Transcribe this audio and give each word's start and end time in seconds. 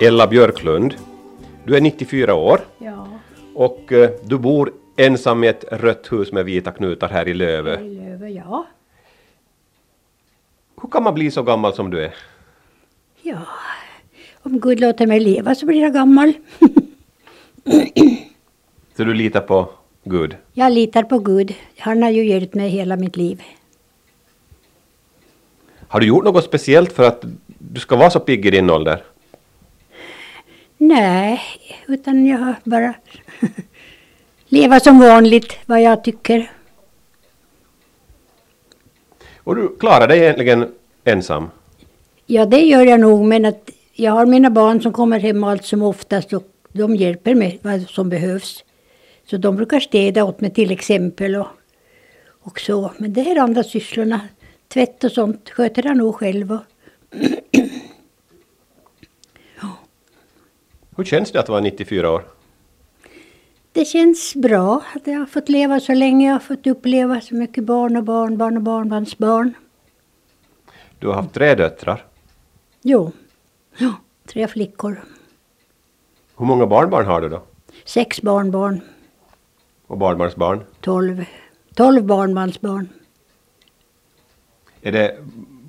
Ella 0.00 0.26
Björklund. 0.26 0.94
Du 1.64 1.76
är 1.76 1.80
94 1.80 2.34
år 2.34 2.60
Ja, 2.78 3.08
och 3.54 3.92
eh, 3.92 4.10
du 4.24 4.38
bor 4.38 4.72
ensam 4.96 5.44
i 5.44 5.46
ett 5.46 5.64
rött 5.72 6.12
hus 6.12 6.32
med 6.32 6.44
vita 6.44 6.70
knutar 6.70 7.08
här 7.08 7.28
i 7.28 7.34
Lövö. 7.34 7.80
i 7.80 7.94
Löve, 7.94 8.28
ja. 8.30 8.66
Hur 10.82 10.88
kan 10.88 11.02
man 11.02 11.14
bli 11.14 11.30
så 11.30 11.42
gammal 11.42 11.74
som 11.74 11.90
du 11.90 12.04
är? 12.04 12.14
Ja, 13.22 13.38
om 14.42 14.60
Gud 14.60 14.80
låter 14.80 15.06
mig 15.06 15.20
leva 15.20 15.54
så 15.54 15.66
blir 15.66 15.82
jag 15.82 15.92
gammal. 15.92 16.32
Så 18.96 19.04
du 19.04 19.14
litar 19.14 19.40
på 19.40 19.70
Gud? 20.04 20.36
Jag 20.52 20.72
litar 20.72 21.02
på 21.02 21.18
Gud. 21.18 21.54
Han 21.78 22.02
har 22.02 22.10
ju 22.10 22.24
hjälpt 22.28 22.54
mig 22.54 22.68
hela 22.68 22.96
mitt 22.96 23.16
liv. 23.16 23.42
Har 25.88 26.00
du 26.00 26.06
gjort 26.06 26.24
något 26.24 26.44
speciellt 26.44 26.92
för 26.92 27.04
att 27.04 27.24
du 27.58 27.80
ska 27.80 27.96
vara 27.96 28.10
så 28.10 28.20
pigg 28.20 28.46
i 28.46 28.50
din 28.50 28.70
ålder? 28.70 29.02
Nej, 30.78 31.40
utan 31.88 32.26
jag 32.26 32.38
har 32.38 32.54
bara 32.64 32.94
leva 34.48 34.80
som 34.80 34.98
vanligt, 34.98 35.58
vad 35.66 35.82
jag 35.82 36.04
tycker. 36.04 36.50
Och 39.36 39.56
du 39.56 39.76
klarar 39.80 40.08
dig 40.08 40.18
egentligen 40.18 40.68
ensam? 41.04 41.50
Ja, 42.26 42.46
det 42.46 42.60
gör 42.60 42.86
jag 42.86 43.00
nog, 43.00 43.24
men 43.24 43.44
att 43.44 43.70
jag 43.92 44.12
har 44.12 44.26
mina 44.26 44.50
barn 44.50 44.82
som 44.82 44.92
kommer 44.92 45.20
hem 45.20 45.44
allt 45.44 45.64
som 45.64 45.82
oftast 45.82 46.32
och 46.32 46.42
de 46.72 46.96
hjälper 46.96 47.34
mig 47.34 47.58
vad 47.62 47.88
som 47.88 48.08
behövs. 48.08 48.64
Så 49.30 49.36
de 49.36 49.56
brukar 49.56 49.80
städa 49.80 50.24
åt 50.24 50.40
mig 50.40 50.50
till 50.50 50.70
exempel 50.70 51.36
och, 51.36 51.46
och 52.42 52.60
så. 52.60 52.92
Men 52.98 53.12
det 53.12 53.22
här 53.22 53.38
andra 53.38 53.62
sysslorna, 53.62 54.20
tvätt 54.68 55.04
och 55.04 55.12
sånt, 55.12 55.50
sköter 55.50 55.86
jag 55.86 55.96
nog 55.96 56.14
själv. 56.14 56.52
Och, 56.52 56.60
Hur 60.98 61.04
känns 61.04 61.32
det 61.32 61.40
att 61.40 61.48
vara 61.48 61.60
94 61.60 62.10
år? 62.10 62.24
det 63.72 63.84
känns 63.84 64.34
bra 64.34 64.82
att 64.94 65.06
jag 65.06 65.18
har 65.18 65.26
fått 65.26 65.48
leva 65.48 65.80
så 65.80 65.94
länge. 65.94 66.26
Jag 66.26 66.34
har 66.34 66.40
fått 66.40 66.66
uppleva 66.66 67.20
så 67.20 67.34
mycket 67.34 67.64
barn 67.64 67.96
och 67.96 68.04
barnbarn 68.04 68.56
och 68.56 68.62
barnbarnsbarn. 68.62 69.54
Du 70.98 71.06
har 71.06 71.14
haft 71.14 71.32
tre 71.34 71.54
döttrar. 71.54 72.04
Jo, 72.82 73.12
ja, 73.78 73.94
tre 74.26 74.48
flickor, 74.48 75.04
Hur 76.36 76.46
många 76.46 76.66
barnbarn 76.66 77.06
har 77.06 77.20
du 77.20 77.28
då? 77.28 77.42
sex 77.84 78.22
barnbarn, 78.22 78.80
Och 79.86 79.98
barnbarnsbarn? 79.98 80.60
tolv, 80.80 81.24
tolv 81.74 82.04
barnbarnsbarn. 82.04 82.88
Är 84.82 84.92
det 84.92 85.16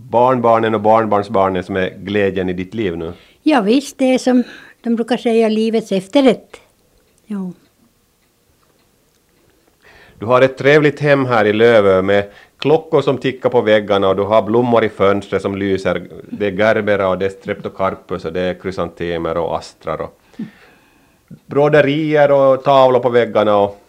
barnbarnen 0.09 0.75
och 0.75 0.81
barnbarnsbarnen 0.81 1.63
som 1.63 1.75
är 1.75 1.89
glädjen 1.97 2.49
i 2.49 2.53
ditt 2.53 2.73
liv 2.73 2.97
nu? 2.97 3.13
Ja, 3.43 3.61
visst, 3.61 3.97
det 3.97 4.05
är 4.13 4.17
som 4.17 4.43
de 4.81 4.95
brukar 4.95 5.17
säga 5.17 5.49
livets 5.49 5.91
efterrätt. 5.91 6.61
Jo. 7.25 7.53
Du 10.19 10.25
har 10.25 10.41
ett 10.41 10.57
trevligt 10.57 10.99
hem 10.99 11.25
här 11.25 11.45
i 11.45 11.53
Lövö 11.53 12.01
med 12.01 12.31
klockor 12.57 13.01
som 13.01 13.17
tickar 13.17 13.49
på 13.49 13.61
väggarna 13.61 14.09
och 14.09 14.15
du 14.15 14.23
har 14.23 14.41
blommor 14.41 14.83
i 14.83 14.89
fönstret 14.89 15.41
som 15.41 15.57
lyser. 15.57 16.07
Det 16.31 16.47
är 16.47 16.51
gerbera 16.51 17.09
och 17.09 17.17
det 17.17 17.25
är 17.25 17.29
streptocarpus 17.29 18.25
och 18.25 18.33
det 18.33 18.41
är 18.41 18.53
krysantemer 18.53 19.37
och 19.37 19.57
astrar 19.57 20.01
och 20.01 20.19
broderier 21.45 22.31
och 22.31 22.63
tavlor 22.63 22.99
på 22.99 23.09
väggarna 23.09 23.57
och 23.57 23.81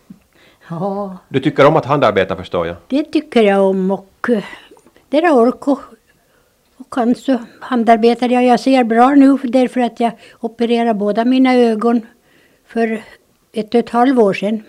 Ja, 0.70 1.16
du 1.28 1.40
tycker 1.40 1.66
om 1.66 1.76
att 1.76 1.84
handarbeta 1.86 2.36
förstår 2.36 2.66
jag. 2.66 2.76
det 2.88 3.04
tycker 3.04 3.42
jag 3.42 3.62
om 3.64 3.90
och 3.90 4.30
eh, 4.30 4.44
det 5.08 5.16
är 5.16 5.34
ork 5.34 5.68
kan 6.90 7.14
så 7.14 7.38
handarbetar 7.60 8.28
jag. 8.28 8.44
Jag 8.44 8.60
ser 8.60 8.84
bra 8.84 9.10
nu 9.14 9.38
därför 9.42 9.80
att 9.80 10.00
jag 10.00 10.12
opererade 10.40 10.94
båda 10.94 11.24
mina 11.24 11.54
ögon 11.54 12.06
för 12.66 13.02
ett 13.52 13.74
och 13.74 13.80
ett 13.80 13.90
halvt 13.90 14.18
år 14.18 14.32
sedan. 14.32 14.62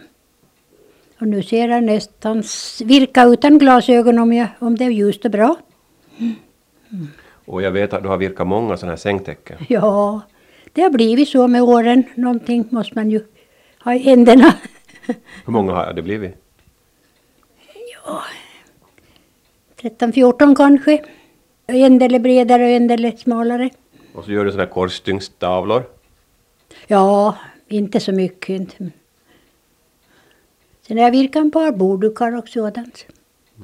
Och 1.20 1.28
nu 1.28 1.44
ser 1.44 1.70
jag 1.70 1.84
nästan 1.84 2.44
virka 2.84 3.24
utan 3.24 3.58
glasögon 3.58 4.20
om, 4.20 4.34
jag, 4.34 4.48
om 4.60 4.76
det 4.76 4.86
är 4.86 4.90
ljust 4.90 5.26
och 5.26 5.32
bra. 5.32 5.56
Och 7.46 7.62
jag 7.62 7.72
vet 7.72 7.94
att 7.94 8.04
du 8.04 8.10
har 8.10 8.18
virkat 8.18 8.48
många 8.48 8.78
sådana 8.78 8.92
här 8.92 8.98
sängtäcken. 8.98 9.58
Ja, 9.70 10.22
det 10.74 10.82
har 10.82 10.90
blivit 10.90 11.30
så 11.30 11.48
med 11.48 11.62
åren. 11.62 12.04
Någonting 12.16 12.68
måste 12.70 12.96
man 12.96 13.12
ju 13.12 13.24
ha 13.84 13.94
i 13.94 13.98
händerna. 13.98 14.54
Hur 15.46 15.52
många 15.54 15.74
har 15.74 15.94
det 15.94 16.02
blivit? 16.02 16.36
13-14 19.82 20.56
kanske. 20.56 21.00
En 21.76 22.00
del 22.00 22.16
är 22.16 22.20
bredare 22.20 22.64
och 22.64 22.70
en 22.70 22.88
del 22.88 23.06
är 23.06 23.12
smalare. 23.12 23.70
Och 24.14 24.24
så 24.26 24.32
gör 24.32 24.46
du 24.46 24.52
sådana 24.52 24.66
här 24.66 24.74
korsstyngstavlor. 24.74 25.84
Ja, 26.88 27.36
inte 27.68 28.00
så 28.00 28.12
mycket. 28.12 28.50
Inte. 28.50 28.76
Sen 30.88 30.98
har 30.98 31.04
jag 31.04 31.12
virkat 31.12 31.46
ett 31.46 31.54
par 31.54 31.72
borddukar 31.72 32.38
och 32.38 32.48
sådant. 32.50 33.06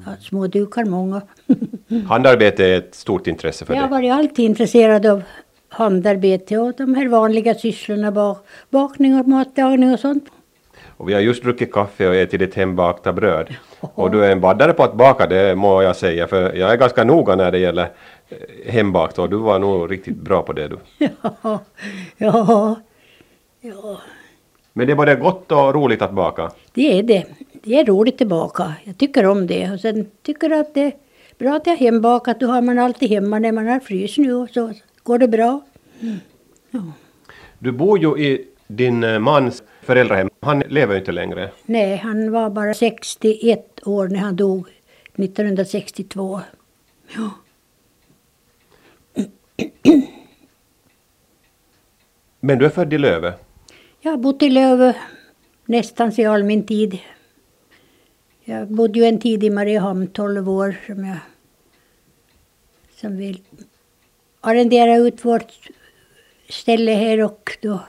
Ja, 0.06 0.12
små 0.20 0.46
dukar 0.46 0.84
många. 0.84 1.22
Handarbete 2.08 2.64
är 2.66 2.78
ett 2.78 2.94
stort 2.94 3.26
intresse 3.26 3.64
för 3.64 3.74
Jag 3.74 3.80
har 3.82 3.88
dig. 3.88 4.10
varit 4.10 4.12
alltid 4.12 4.44
intresserad 4.44 5.06
av 5.06 5.22
handarbete 5.68 6.58
och 6.58 6.72
de 6.76 6.94
här 6.94 7.08
vanliga 7.08 7.54
sysslorna. 7.54 8.12
Bak, 8.12 8.46
bakning 8.70 9.20
och 9.20 9.28
matlagning 9.28 9.92
och 9.92 10.00
sånt. 10.00 10.24
Och 10.98 11.08
vi 11.08 11.14
har 11.14 11.20
just 11.20 11.42
druckit 11.42 11.72
kaffe 11.72 12.08
och 12.08 12.14
ätit 12.14 12.40
ditt 12.40 12.54
hembakta 12.54 13.12
bröd. 13.12 13.54
Och 13.80 14.10
du 14.10 14.24
är 14.24 14.32
en 14.32 14.40
baddare 14.40 14.72
på 14.72 14.82
att 14.82 14.94
baka, 14.94 15.26
det 15.26 15.54
må 15.54 15.82
jag 15.82 15.96
säga, 15.96 16.26
för 16.26 16.54
jag 16.54 16.72
är 16.72 16.76
ganska 16.76 17.04
noga 17.04 17.36
när 17.36 17.52
det 17.52 17.58
gäller 17.58 17.90
eh, 18.28 18.72
hembakt 18.72 19.18
och 19.18 19.30
du 19.30 19.36
var 19.36 19.58
nog 19.58 19.90
riktigt 19.90 20.16
bra 20.16 20.42
på 20.42 20.52
det 20.52 20.68
du. 20.68 20.78
Ja, 21.38 21.60
ja, 22.16 22.76
ja. 23.60 24.00
Men 24.72 24.86
det 24.86 24.92
är 24.92 24.96
både 24.96 25.14
gott 25.14 25.52
och 25.52 25.74
roligt 25.74 26.02
att 26.02 26.12
baka. 26.12 26.50
Det 26.72 26.98
är 26.98 27.02
det. 27.02 27.24
Det 27.52 27.78
är 27.78 27.84
roligt 27.84 28.22
att 28.22 28.28
baka. 28.28 28.72
Jag 28.84 28.98
tycker 28.98 29.26
om 29.26 29.46
det. 29.46 29.70
Och 29.70 29.80
sen 29.80 30.06
tycker 30.22 30.50
jag 30.50 30.60
att 30.60 30.74
det 30.74 30.82
är 30.82 30.92
bra 31.38 31.56
att 31.56 31.66
jag 31.66 31.72
har 31.72 31.78
hembakat. 31.78 32.40
Då 32.40 32.46
har 32.46 32.62
man 32.62 32.78
alltid 32.78 33.10
hemma 33.10 33.38
när 33.38 33.52
man 33.52 33.66
har 33.66 33.80
frys 33.80 34.18
nu 34.18 34.34
och 34.34 34.50
så 34.50 34.72
går 35.02 35.18
det 35.18 35.28
bra. 35.28 35.60
Du 37.58 37.72
bor 37.72 37.98
ju 37.98 38.18
i 38.18 38.44
din 38.66 39.04
eh, 39.04 39.18
mans 39.18 39.62
föräldrahem. 39.88 40.30
Han 40.40 40.60
lever 40.60 40.94
ju 40.94 41.00
inte 41.00 41.12
längre. 41.12 41.50
Nej, 41.66 41.96
han 41.96 42.32
var 42.32 42.50
bara 42.50 42.74
61 42.74 43.86
år 43.86 44.08
när 44.08 44.18
han 44.18 44.36
dog 44.36 44.68
1962. 45.14 46.40
Ja. 47.16 47.30
Men 52.40 52.58
du 52.58 52.64
är 52.64 52.70
född 52.70 52.92
i 52.92 52.98
Lövö. 52.98 53.32
Jag 54.00 54.10
har 54.10 54.18
bott 54.18 54.42
i 54.42 54.50
Lövö 54.50 54.92
nästan 55.64 56.20
i 56.20 56.24
all 56.24 56.44
min 56.44 56.66
tid. 56.66 56.98
Jag 58.44 58.68
bodde 58.68 58.98
ju 58.98 59.04
en 59.04 59.20
tid 59.20 59.44
i 59.44 59.50
Mariehamn, 59.50 60.06
12 60.06 60.48
år, 60.48 60.76
som 60.86 61.04
jag 61.04 61.18
som 62.96 63.16
vill 63.16 63.40
arrendera 64.40 64.96
ut 64.96 65.24
vårt 65.24 65.52
ställe 66.48 66.92
här 66.92 67.24
och 67.24 67.58
då 67.62 67.80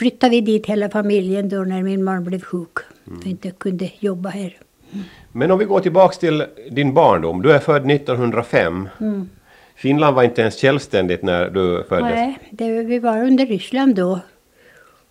flyttade 0.00 0.30
vi 0.30 0.40
dit 0.40 0.66
hela 0.66 0.88
familjen 0.90 1.48
då 1.48 1.56
när 1.56 1.82
min 1.82 2.04
man 2.04 2.24
blev 2.24 2.42
sjuk 2.42 2.78
och 3.04 3.26
inte 3.26 3.50
kunde 3.50 3.90
jobba 3.98 4.28
här. 4.28 4.56
Men 5.32 5.50
om 5.50 5.58
vi 5.58 5.64
går 5.64 5.80
tillbaks 5.80 6.18
till 6.18 6.44
din 6.70 6.94
barndom. 6.94 7.42
Du 7.42 7.52
är 7.52 7.58
född 7.58 7.90
1905. 7.90 8.88
Finland 9.74 10.16
var 10.16 10.22
inte 10.22 10.40
ens 10.40 10.60
självständigt 10.60 11.22
när 11.22 11.50
du 11.50 11.84
föddes. 11.88 12.14
Nej, 12.14 12.38
det, 12.50 12.82
vi 12.82 12.98
var 12.98 13.24
under 13.24 13.46
Ryssland 13.46 13.94
då. 13.94 14.20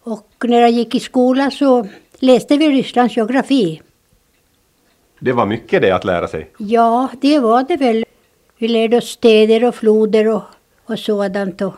Och 0.04 0.30
när 0.44 0.60
jag 0.60 0.72
gick 0.72 0.96
i 0.96 1.00
skola 1.00 1.52
så 1.52 1.88
läste 2.20 2.58
vi 2.58 2.70
Rysslands 2.70 3.18
geografi. 3.18 3.82
Det 5.20 5.32
var 5.32 5.46
mycket 5.46 5.82
det 5.82 5.92
att 5.92 6.06
lära 6.06 6.28
sig. 6.28 6.50
Ja, 6.58 7.10
det 7.22 7.40
var 7.40 7.64
det 7.64 7.78
väl. 7.78 8.06
Vi 8.58 8.68
lärde 8.68 8.98
oss 8.98 9.10
städer 9.10 9.64
och 9.66 9.76
floder 9.76 10.28
och, 10.28 10.44
och 10.86 11.00
sådant. 11.00 11.62
Och, 11.62 11.74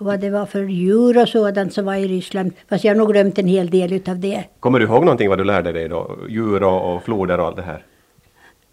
och 0.00 0.06
vad 0.06 0.20
det 0.20 0.30
var 0.30 0.46
för 0.46 0.62
djur 0.62 1.22
och 1.22 1.28
sådant 1.28 1.72
som 1.72 1.84
var 1.84 1.94
i 1.94 2.08
Ryssland. 2.08 2.52
Fast 2.68 2.84
jag 2.84 2.90
har 2.90 2.98
nog 2.98 3.12
glömt 3.12 3.38
en 3.38 3.46
hel 3.46 3.70
del 3.70 3.92
utav 3.92 4.18
det. 4.18 4.44
Kommer 4.60 4.78
du 4.78 4.84
ihåg 4.84 5.04
någonting 5.04 5.28
vad 5.28 5.38
du 5.38 5.44
lärde 5.44 5.72
dig 5.72 5.88
då? 5.88 6.18
Djur 6.28 6.62
och, 6.62 6.94
och 6.94 7.02
floder 7.02 7.40
och 7.40 7.46
allt 7.46 7.56
det 7.56 7.62
här? 7.62 7.84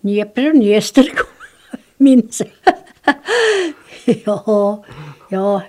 Dnepr 0.02 0.48
och 0.48 0.54
Dnester 0.54 1.12
minns 1.98 2.42
jag. 2.42 2.76
ja, 4.26 4.84
ja. 5.30 5.62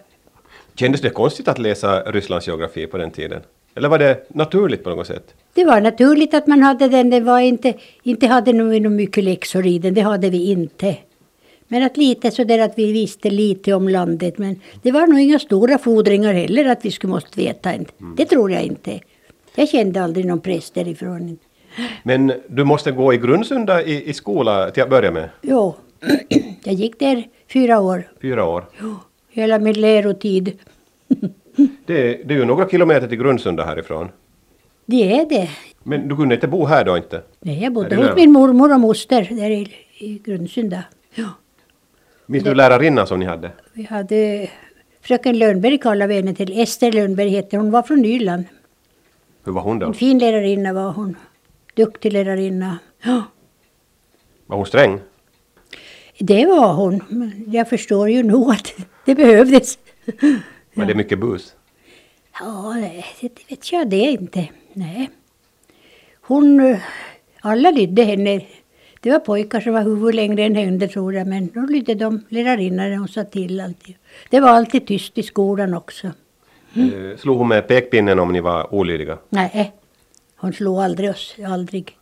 Kändes 0.75 1.00
det 1.00 1.10
konstigt 1.10 1.49
att 1.49 1.58
läsa 1.58 2.00
Rysslands 2.00 2.46
geografi 2.46 2.87
på 2.87 2.99
den 2.99 3.11
tiden? 3.11 3.40
Eller 3.75 3.88
var 3.88 3.99
det 3.99 4.26
naturligt 4.28 4.84
på 4.84 4.90
något 4.90 5.06
sätt? 5.06 5.34
Det 5.54 5.64
var 5.64 5.81
naturligt 5.81 6.34
att 6.34 6.46
man 6.46 6.62
hade 6.62 6.88
den. 6.88 7.11
Det 7.11 7.20
var 7.20 7.40
inte, 7.40 7.75
inte 8.02 8.26
hade 8.26 8.52
nog 8.52 8.90
mycket 8.90 9.25
läxor 9.25 9.66
i 9.66 9.78
den. 9.78 9.94
Det 9.94 10.00
hade 10.00 10.31
vi 10.31 10.50
inte. 10.50 10.96
Men 11.69 11.82
att 11.82 11.97
lite 11.97 12.31
sådär 12.31 12.59
att 12.59 12.73
vi 12.79 12.93
visste 12.93 13.31
lite 13.31 13.73
om 13.73 13.88
landet. 13.88 14.38
Men 14.38 14.61
det 14.82 14.93
var 14.93 15.06
nog 15.06 15.20
inga 15.20 15.38
stora 15.38 15.79
fordringar 15.79 16.32
heller 16.32 16.65
att 16.65 16.85
vi 16.85 16.91
skulle 16.91 17.11
måste 17.11 17.41
veta. 17.41 17.73
Det 18.17 18.25
tror 18.25 18.53
jag 18.53 18.62
inte. 18.62 19.00
Jag 19.55 19.69
kände 19.69 20.03
aldrig 20.03 20.26
någon 20.26 20.41
press 20.41 20.70
därifrån. 20.70 21.38
Men 22.03 22.32
du 22.49 22.65
måste 22.65 22.93
gå 22.93 23.15
i 23.15 23.17
Grundsunda 23.17 23.82
i, 23.82 24.09
i 24.11 24.12
skola 24.12 24.70
till 24.70 24.82
att 24.82 24.91
börja 24.91 25.11
med? 25.11 25.29
Jo, 25.43 25.75
jag 26.65 26.75
gick 26.75 26.99
där 26.99 27.29
fyra 27.53 27.81
år. 27.81 28.09
Fyra 28.23 28.44
år. 28.44 28.64
Jo, 28.81 28.97
hela 29.31 29.59
min 29.59 29.81
lärotid. 29.81 30.59
Det, 31.87 31.94
är- 32.11 32.25
det 32.25 32.35
är 32.35 32.38
ju 32.38 32.44
några 32.44 32.69
kilometer 32.69 33.09
till 33.09 33.19
Grundsunda 33.19 33.64
härifrån. 33.64 34.09
Det 34.87 35.12
är 35.21 35.26
det. 35.29 35.49
Men 35.82 36.09
du 36.09 36.17
kunde 36.17 36.35
inte 36.35 36.49
bo 36.49 36.64
här 36.64 36.85
då 36.85 36.97
inte? 36.97 37.23
Nej, 37.41 37.62
jag 37.62 37.73
bodde 37.73 37.97
hos 37.97 38.17
min 38.17 38.32
mormor 38.32 38.73
och 38.75 38.81
moster 38.81 39.29
där 39.31 39.50
i, 39.50 39.73
i 39.99 40.19
Grundsunda. 40.25 40.82
Ja. 41.14 41.25
Minns 42.30 42.44
du 42.44 42.54
lärarinnan 42.54 43.06
som 43.06 43.20
ni 43.20 43.26
hade? 43.26 43.50
Vi 43.72 43.82
hade 43.82 44.50
fröken 45.00 45.38
Lundberg 45.38 45.78
kallade 45.78 46.08
vi 46.08 46.14
henne 46.20 46.34
till. 46.34 46.60
Ester 46.60 46.92
Lundberg 46.92 47.28
hette 47.28 47.56
hon. 47.56 47.70
var 47.70 47.82
från 47.82 48.00
Nyland. 48.02 48.44
Hur 49.44 49.52
var 49.52 49.62
hon 49.62 49.78
då? 49.78 49.86
En 49.86 49.94
fin 49.94 50.19
lärarinna 50.19 50.72
var 50.72 50.92
hon. 50.92 51.16
Duktig 51.75 52.12
lärarinna. 52.12 52.78
Ja, 53.02 53.22
Var 54.46 54.56
hon 54.56 54.66
sträng? 54.66 55.00
det 56.19 56.46
var 56.46 56.72
hon. 56.75 57.04
Men 57.08 57.44
jag 57.52 57.69
förstår 57.69 58.10
ju 58.10 58.22
nog 58.22 58.50
att 58.50 58.75
det 59.04 59.14
behövdes. 59.14 59.78
Var 60.75 60.84
det 60.84 60.94
mycket 60.94 61.19
bus? 61.19 61.54
Ja, 62.40 62.75
det 63.20 63.30
vet 63.48 63.72
jag 63.72 63.90
det 63.90 63.96
inte. 63.96 64.48
Nej. 64.72 65.10
Hon, 66.20 66.60
eh, 66.60 66.78
alla 67.40 67.70
lydde 67.70 68.02
henne. 68.04 68.40
Det 69.00 69.11
var 69.11 69.19
pojkar 69.19 69.61
som 69.61 69.73
var 69.73 69.83
huvud 69.83 70.15
längre 70.15 70.43
än 70.43 70.55
henne 70.55 70.89
tror 70.89 71.15
jag, 71.15 71.27
men 71.27 71.47
då 71.55 71.61
lydde 71.61 71.95
de 71.95 72.25
lärarinnan 72.29 72.91
när 72.91 72.97
hon 72.97 73.09
sa 73.09 73.25
till 73.25 73.61
alltid. 73.61 73.95
Det 74.31 74.41
var 74.41 74.49
alltid 74.49 74.87
tyst 74.87 75.19
i 75.19 75.23
skolan 75.23 75.75
också. 75.75 76.06
Eh, 76.75 77.17
Slog 77.19 77.39
hon 77.39 77.49
med 77.49 77.69
pekpinnen 77.69 78.19
om 78.19 78.33
ni 78.33 78.41
var 78.41 78.75
olydiga? 78.75 79.19
Nej, 79.29 79.73
hon 80.37 80.53
slog 80.53 80.79
aldrig 80.79 81.11
oss, 81.11 81.37
aldrig. 81.47 81.97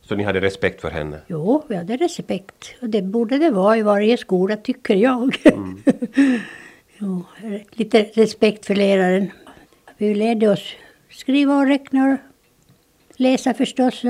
Så 0.00 0.14
ni 0.14 0.22
hade 0.24 0.40
respekt 0.40 0.80
för 0.80 0.90
henne? 0.90 1.18
Jo, 1.26 1.64
vi 1.68 1.76
hade 1.76 1.96
respekt. 1.96 2.74
Och 2.80 2.88
det 2.88 3.02
borde 3.02 3.38
det 3.38 3.50
vara 3.50 3.76
i 3.76 3.82
varje 3.82 4.16
skola, 4.16 4.56
tycker 4.56 4.94
jag. 4.94 5.36
jo, 6.98 7.24
lite 7.70 8.02
respekt 8.02 8.66
för 8.66 8.74
läraren. 8.74 9.30
Vi 9.98 10.14
lärde 10.14 10.48
oss 10.48 10.74
skriva 11.10 11.56
och 11.56 11.66
räkna 11.66 12.04
och 12.12 12.18
läsa 13.16 13.54
förstås. 13.54 14.02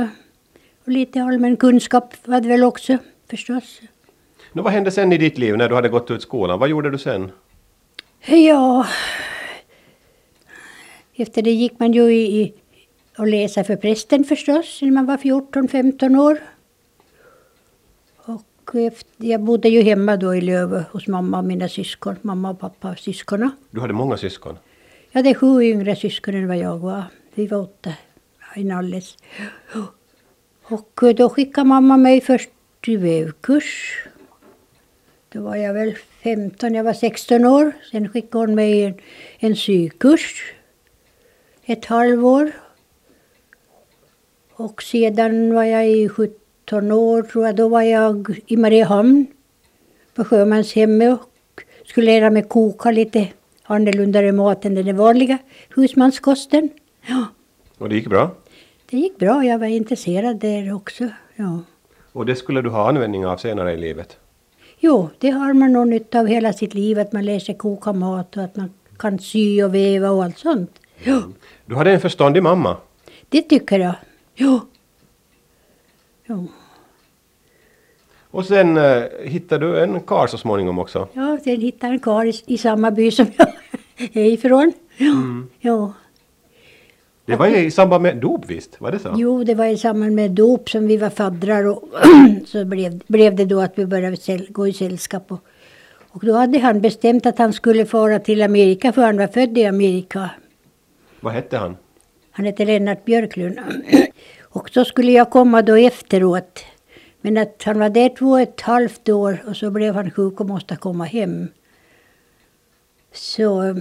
Och, 0.85 0.93
lite 0.93 1.23
allmän 1.23 1.57
kunskap 1.57 2.15
var 2.25 2.41
det 2.41 2.49
väl 2.49 2.65
också 2.65 2.99
förstås. 3.31 3.81
Nå, 4.53 4.63
vad 4.63 4.73
hände 4.73 4.91
sen 4.91 5.13
i 5.13 5.19
ditt 5.19 5.39
liv 5.39 5.57
när 5.57 5.69
du 5.69 5.75
hade 5.75 5.89
gått 5.89 6.11
ut 6.11 6.23
skolan? 6.23 6.59
Vad 6.59 6.69
gjorde 6.69 6.91
du 6.91 6.99
sen? 6.99 7.33
Ja, 8.27 8.87
efter 11.15 11.43
det 11.43 11.51
gick 11.51 11.79
man 11.79 11.93
ju 11.93 12.13
i, 12.13 12.41
i 12.43 12.55
och 13.19 13.27
läsa 13.27 13.65
för 13.65 13.77
prästen 13.77 14.25
förstås, 14.25 14.79
när 14.83 14.91
man 14.91 15.07
var 15.07 15.17
14-15 15.17 16.19
år. 16.21 16.39
Och 18.17 18.75
efter, 18.75 19.25
jag 19.27 19.41
bodde 19.41 19.69
ju 19.69 19.83
hemma 19.83 20.17
då 20.17 20.35
i 20.35 20.41
Lövö 20.41 20.85
hos 20.93 21.07
mamma 21.07 21.39
och 21.39 21.45
mina 21.45 21.69
syskon, 21.69 22.17
mamma 22.23 22.51
och 22.51 22.61
pappa 22.61 22.91
och 22.91 22.99
syskonen. 22.99 23.51
Du 23.71 23.81
hade 23.81 23.93
många 23.93 24.17
syskon. 24.17 24.59
Jag 25.11 25.19
hade 25.19 25.35
sju 25.35 25.63
yngre 25.63 25.97
syskon 25.97 26.35
än 26.35 26.49
vad 26.49 26.57
jag 26.57 26.79
var. 26.79 27.05
Vi 27.35 27.47
var 27.47 27.59
åtta 27.59 27.93
i 28.57 28.65
Nalles. 28.65 29.17
Och 30.73 31.03
eh, 31.03 31.15
då 31.15 31.29
skickade 31.29 31.69
mamma 31.69 31.97
mig 31.97 32.21
först 32.21 32.51
till 32.81 32.99
vävkurs. 32.99 33.99
Då 35.29 35.43
var 35.43 35.57
jag 35.57 35.75
väl 35.75 35.97
15, 36.23 36.75
jag 36.75 36.85
var 36.85 36.93
16 36.93 37.45
år. 37.45 37.73
Sen 37.91 38.09
skickade 38.09 38.45
hon 38.45 38.55
mig 38.55 38.85
en, 38.85 38.95
en 39.39 39.57
sykurs. 39.57 40.55
Ett 41.65 41.85
halvår. 41.85 42.53
Och 44.53 44.83
sedan 44.83 45.55
var 45.55 45.65
jag 45.65 45.89
i 45.89 46.09
17 46.09 46.93
år 46.93 47.23
tror 47.23 47.47
jag. 47.47 47.57
Då 47.57 47.69
var 47.69 47.83
jag 47.83 48.43
i 48.47 48.57
Mariehamn 48.57 49.27
på 50.15 50.25
sjömanshemmet 50.25 51.19
och 51.21 51.63
skulle 51.85 52.07
lära 52.07 52.31
mig 52.31 52.43
koka 52.43 52.91
lite 52.91 53.29
annorlunda 53.63 54.33
mat 54.33 54.65
än 54.65 54.75
den 54.75 54.97
vanliga 54.97 55.39
husmanskosten. 55.69 56.69
Ja, 57.07 57.27
Och 57.79 57.89
det 57.89 57.95
gick 57.95 58.09
bra? 58.09 58.31
Det 58.93 58.99
gick 58.99 59.19
bra. 59.19 59.45
Jag 59.45 59.59
var 59.59 59.67
intresserad 59.67 60.37
där 60.37 60.75
också. 60.75 61.09
Ja. 61.37 61.61
Och 62.13 62.27
det 62.27 62.37
skulle 62.37 62.63
du 62.63 62.69
ha 62.71 62.89
användning 62.89 63.27
av 63.27 63.37
senare 63.37 63.73
i 63.73 63.77
livet? 63.77 64.17
Jo, 64.79 65.09
det 65.19 65.31
har 65.31 65.53
man 65.53 65.73
nog 65.73 65.89
nytta 65.89 66.21
av 66.21 66.27
hela 66.27 66.53
sitt 66.53 66.75
liv, 66.75 66.99
att 66.99 67.13
man 67.13 67.25
lär 67.25 67.39
sig 67.39 67.57
koka 67.57 67.93
mat 67.93 68.37
och 68.37 68.43
att 68.45 68.57
man 68.57 68.71
kan 68.99 69.19
sy 69.19 69.63
och 69.63 69.75
väva 69.75 70.11
och 70.11 70.25
allt 70.25 70.39
sånt. 70.39 70.79
Ja, 71.05 71.23
Du 71.67 71.75
hade 71.75 71.93
en 71.93 72.01
förståndig 72.01 72.43
mamma. 72.43 72.77
det 73.29 73.43
tycker 73.43 73.79
jag. 73.79 73.95
Jo. 74.35 74.61
Jo, 76.27 76.49
Och 78.31 78.45
sen 78.47 78.77
eh, 78.77 79.03
hittade 79.25 79.67
du 79.67 79.81
en 79.81 80.01
karl 80.01 80.29
så 80.29 80.39
småningom 80.39 80.79
också. 80.79 81.09
ja 81.13 81.39
sen 81.45 81.61
hittade 81.61 81.87
jag 81.87 81.95
en 81.95 82.01
karl 82.01 82.27
i, 82.29 82.43
i 82.47 82.59
samma 82.59 82.91
by 82.91 83.11
som 83.11 83.27
jag 83.37 83.49
är 84.13 84.27
ifrån. 84.33 84.73
Ja, 84.97 85.13
jo. 85.61 85.93
Det 87.25 87.37
var 87.37 87.47
i 87.47 87.71
samband 87.71 88.03
med 88.03 88.17
dop 88.17 88.51
visst? 88.51 88.81
Var 88.81 88.93
det 88.93 88.99
så? 88.99 89.15
Jo, 89.17 89.45
det 89.45 89.55
var 89.55 89.67
i 89.67 89.77
samband 89.77 90.15
med 90.15 90.31
dop 90.31 90.71
som 90.71 90.87
vi 90.87 90.97
var 90.97 91.11
faddrar 91.11 91.65
och 91.65 91.83
så 92.47 92.65
blev, 92.65 93.01
blev 93.07 93.37
det 93.37 93.45
då 93.45 93.61
att 93.61 93.79
vi 93.79 93.87
började 93.87 94.17
gå 94.49 94.69
i 94.69 94.73
sällskap. 94.73 95.33
Och, 95.33 95.41
och 96.11 96.25
då 96.27 96.33
hade 96.33 96.59
han 96.59 96.81
bestämt 96.81 97.27
att 97.27 97.39
han 97.39 97.53
skulle 97.53 97.87
fara 97.87 98.19
till 98.19 98.43
Amerika 98.43 98.93
för 98.93 99.03
han 99.03 99.17
var 99.17 99.27
född 99.27 99.59
i 99.59 99.67
Amerika. 99.67 100.31
Vad 101.21 101.33
hette 101.33 101.57
han? 101.57 101.77
Han 102.31 102.47
hette 102.47 102.65
Lennart 102.65 103.05
Björklund. 103.05 103.59
Och 104.43 104.71
så 104.71 104.85
skulle 104.85 105.13
jag 105.13 105.31
komma 105.31 105.63
då 105.63 105.75
efteråt. 105.75 106.65
Men 107.21 107.37
att 107.37 107.63
han 107.65 107.79
var 107.79 107.89
där 107.89 108.09
två 108.09 108.31
och 108.31 108.41
ett 108.41 108.61
halvt 108.61 109.09
år 109.09 109.43
och 109.47 109.57
så 109.57 109.71
blev 109.71 109.95
han 109.95 110.11
sjuk 110.11 110.41
och 110.41 110.47
måste 110.47 110.77
komma 110.77 111.05
hem. 111.05 111.49
Så, 113.13 113.77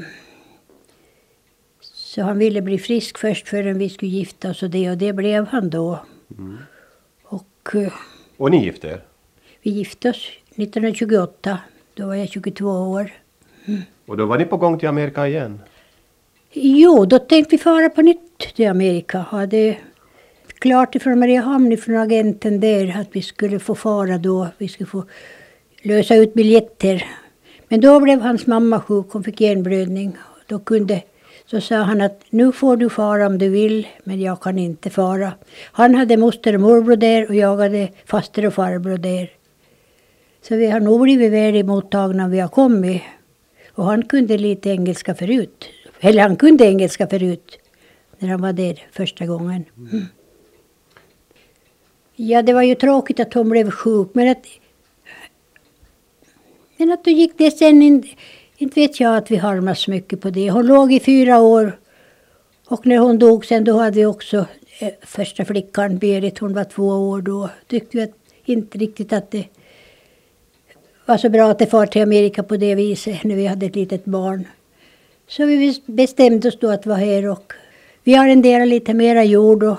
så 2.16 2.22
han 2.22 2.38
ville 2.38 2.62
bli 2.62 2.78
frisk 2.80 3.18
först 3.18 3.48
förrän 3.48 3.78
vi 3.78 3.90
skulle 3.90 4.12
gifta 4.12 4.50
oss 4.50 4.64
och 4.64 4.70
det 4.70 4.90
och 4.92 4.98
det 4.98 5.14
blev 5.14 5.48
han 5.48 5.70
då. 5.70 6.00
Och 7.24 7.76
eh, 7.76 7.94
Och 8.38 8.52
ni 8.52 8.66
gifte 8.66 8.88
er? 8.88 9.02
vi 9.62 9.72
gifte 9.72 10.10
oss 10.10 10.30
1928. 10.56 11.60
Då 11.94 12.08
var 12.08 12.16
jag 12.16 12.30
22 12.30 12.66
år. 12.66 13.12
Och 14.06 14.18
då 14.18 14.26
var 14.26 14.38
ni 14.38 14.46
på 14.46 14.58
gång 14.58 14.80
till 14.80 14.90
Amerika 14.90 15.28
igen? 15.28 15.60
Jo, 16.54 17.06
då 17.06 17.20
tänkte 17.20 17.56
vi 17.56 17.64
fara 17.64 17.90
på 17.90 18.02
nytt 18.02 18.40
till 18.56 18.68
Amerika. 18.68 19.20
Hade 19.20 19.78
klart 20.60 20.96
ifrån 20.96 21.20
Mariehamn, 21.20 21.72
ifrån 21.72 21.96
agenten 21.96 22.60
där, 22.60 22.98
att 23.02 23.08
vi 23.12 23.22
skulle 23.22 23.60
få 23.60 23.76
fara 23.76 24.18
då. 24.18 24.48
Vi 24.58 24.68
skulle 24.68 24.88
få 24.88 25.04
lösa 25.82 26.16
ut 26.16 26.34
biljetter. 26.34 27.06
Men 27.68 27.82
då 27.82 28.00
blev 28.00 28.22
hans 28.22 28.48
mamma 28.48 28.82
sjuk, 28.82 29.06
hon 29.10 29.24
fick 29.24 29.42
hjärnblödning. 29.42 30.18
Då 30.48 30.60
kunde, 30.60 31.02
så 31.46 31.62
sa 31.62 31.76
han 31.76 32.02
att 32.02 32.24
nu 32.30 32.52
får 32.52 32.78
du 32.78 32.90
fara 32.90 33.28
om 33.28 33.38
du 33.38 33.50
vill, 33.50 33.88
men 34.04 34.22
jag 34.22 34.42
kan 34.42 34.60
inte 34.60 34.90
fara. 34.90 35.34
Han 35.72 35.96
hade 35.96 36.18
moster 36.18 36.56
och 36.56 36.62
morbror 36.62 36.96
där 36.96 37.30
och 37.30 37.36
jag 37.36 37.58
hade 37.58 37.90
faster 38.06 38.46
och 38.46 38.54
farbror 38.54 38.98
där. 38.98 39.32
Så 40.42 40.56
vi 40.56 40.68
har 40.68 40.80
nog 40.80 41.02
blivit 41.02 41.32
väl 41.32 41.64
mottagna 41.64 42.28
vi 42.28 42.40
har 42.40 42.48
kommit. 42.50 43.02
Och 43.74 43.86
han 43.86 44.04
kunde 44.04 44.38
lite 44.38 44.70
engelska 44.70 45.16
förut. 45.16 45.66
Eller 46.00 46.22
han 46.22 46.36
kunde 46.36 46.66
engelska 46.66 47.08
förut. 47.08 47.60
När 48.20 48.30
han 48.30 48.42
var 48.42 48.54
där 48.54 48.88
första 48.92 49.26
gången. 49.26 49.66
Mm. 49.78 50.06
Ja, 52.16 52.42
det 52.42 52.54
var 52.54 52.62
ju 52.62 52.76
tråkigt 52.76 53.20
att 53.20 53.34
hon 53.34 53.50
blev 53.50 53.72
sjuk. 53.72 54.10
Men 54.14 54.28
att, 54.30 54.46
men 56.78 56.92
att 56.92 57.04
då 57.04 57.12
gick 57.12 57.38
det 57.38 57.52
sen. 57.52 57.82
In, 57.82 58.04
inte 58.62 58.80
vet 58.80 59.00
jag 59.00 59.18
att 59.18 59.32
vi 59.32 59.36
harmas 59.36 59.80
så 59.80 59.92
mycket 59.92 60.22
på 60.22 60.30
det. 60.30 60.52
Hon 60.52 60.66
låg 60.66 60.94
i 60.94 61.00
fyra 61.00 61.40
år. 61.40 61.80
Och 62.68 62.86
när 62.86 62.98
hon 62.98 63.20
dog 63.20 63.46
sen 63.46 63.64
då 63.64 63.78
hade 63.78 63.96
vi 63.96 64.06
också 64.06 64.46
eh, 64.80 64.94
första 65.02 65.46
flickan 65.46 65.98
Berit. 65.98 66.40
Hon 66.40 66.54
var 66.54 66.64
två 66.64 66.88
år 66.88 67.22
då. 67.22 67.50
Tyckte 67.68 67.98
vi 67.98 68.04
att, 68.04 68.16
inte 68.46 68.78
riktigt 68.78 69.14
att 69.14 69.32
det 69.32 69.46
var 71.06 71.18
så 71.18 71.30
bra 71.30 71.52
att 71.52 71.60
det 71.60 71.66
far 71.66 71.86
till 71.86 72.02
Amerika 72.02 72.44
på 72.44 72.58
det 72.58 72.76
viset 72.76 73.24
när 73.24 73.36
vi 73.36 73.48
hade 73.48 73.66
ett 73.66 73.76
litet 73.76 74.06
barn. 74.06 74.48
Så 75.28 75.46
vi 75.46 75.82
bestämde 75.86 76.48
oss 76.48 76.60
då 76.60 76.70
att 76.70 76.86
vara 76.86 76.98
här 76.98 77.30
och 77.30 77.54
vi 78.04 78.16
arrenderar 78.16 78.66
lite 78.66 78.94
mera 78.94 79.24
jord 79.24 79.64
och, 79.64 79.78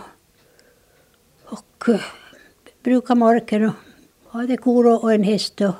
och 1.44 1.88
eh, 1.88 1.94
uh, 1.94 2.00
brukar 2.82 3.14
marken 3.14 3.64
och 3.64 3.74
hade 4.40 4.56
kor 4.56 4.86
och, 4.86 5.04
och 5.04 5.12
en 5.12 5.22
häst. 5.22 5.60
Och, 5.60 5.74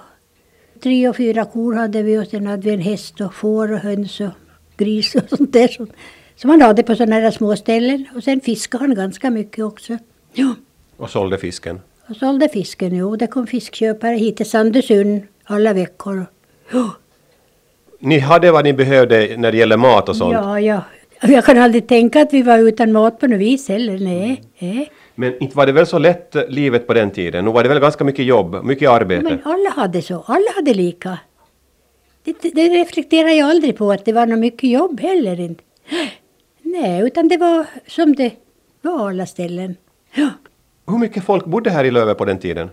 tre 0.83 1.09
och 1.09 1.17
fyra 1.17 1.45
kor 1.45 1.75
hade 1.75 2.03
vi 2.03 2.19
och 2.19 2.27
sen 2.27 2.47
hade 2.47 2.63
vi 2.63 2.75
en 2.75 2.81
häst 2.81 3.21
och 3.21 3.35
får 3.35 3.73
och 3.73 3.79
höns 3.79 4.21
och 4.21 4.31
gris 4.77 5.15
och 5.15 5.23
sånt 5.37 5.53
där 5.53 5.69
som, 5.69 5.87
som 6.37 6.49
man 6.49 6.63
hade 6.63 6.83
på 6.83 6.97
sådana 6.97 7.17
här 7.17 7.31
små 7.31 7.57
ställen. 7.57 8.07
Och 8.17 8.25
sen 8.25 8.41
fiskade 8.41 8.85
han 8.85 8.95
ganska 8.95 9.31
mycket 9.31 9.65
också. 9.65 9.99
Ja. 10.33 10.55
Och 10.97 11.11
sålde 11.11 11.39
fisken? 11.39 11.81
Och 12.09 12.17
sålde 12.17 12.49
fisken, 12.49 12.97
jo. 12.97 13.17
Det 13.17 13.27
kom 13.27 13.47
fiskköpare 13.47 14.15
hit 14.15 14.37
till 14.37 14.51
Sandösund 14.51 15.23
alla 15.45 15.73
veckor. 15.73 16.27
Ja. 16.73 16.91
Ni 17.99 18.19
hade 18.19 18.53
vad 18.53 18.65
ni 18.65 18.73
behövde 18.73 19.37
när 19.37 19.53
det 19.53 19.59
gäller 19.59 19.77
mat 19.77 20.09
och 20.09 20.17
sånt? 20.17 20.33
Ja, 20.33 20.61
ja. 20.61 20.85
Jag 21.21 21.45
kan 21.45 21.59
aldrig 21.59 21.89
tänka 21.89 22.23
att 22.23 22.33
vi 22.33 22.43
var 22.43 22.59
utan 22.59 22.93
mat 22.93 23.21
på 23.21 23.27
något 23.27 23.41
vis 23.41 23.69
heller. 23.69 23.99
Nej. 23.99 24.43
nej. 24.59 24.91
Men 25.15 25.43
inte 25.43 25.57
var 25.57 25.67
det 25.67 25.73
väl 25.73 25.87
så 25.87 25.99
lätt 25.99 26.37
eh, 26.37 26.49
livet 26.49 26.87
på 26.87 26.95
den 26.95 27.11
tiden? 27.11 27.45
Nu 27.45 27.51
var 27.51 27.63
det 27.63 27.69
väl 27.69 27.81
ganska 27.81 28.05
mycket 28.05 28.25
jobb, 28.25 28.65
mycket 28.65 28.91
arbete? 28.91 29.23
Men 29.23 29.41
alla 29.45 29.71
hade 29.71 30.03
så. 30.03 30.25
Alla 30.27 30.53
hade 30.55 30.75
lika. 30.75 31.19
Det, 32.25 32.37
det 32.55 32.69
reflekterar 32.69 33.29
jag 33.29 33.51
aldrig 33.51 33.77
på 33.77 33.93
att 33.93 34.05
det 34.05 34.13
var 34.13 34.27
något 34.27 34.39
mycket 34.39 34.71
jobb 34.71 35.01
heller 35.01 35.41
inte. 35.41 35.65
Nej, 36.63 37.03
utan 37.03 37.29
det 37.29 37.37
var 37.37 37.67
som 37.87 38.15
det 38.15 38.33
var 38.83 39.09
alla 39.09 39.27
ställen. 39.27 39.77
Ja. 40.15 40.31
Hur 40.87 40.99
mycket 40.99 41.25
folk 41.25 41.45
bodde 41.45 41.71
här 41.71 41.85
i 41.85 41.91
Löve 41.91 42.15
på 42.15 42.25
den 42.25 42.39
tiden? 42.39 42.71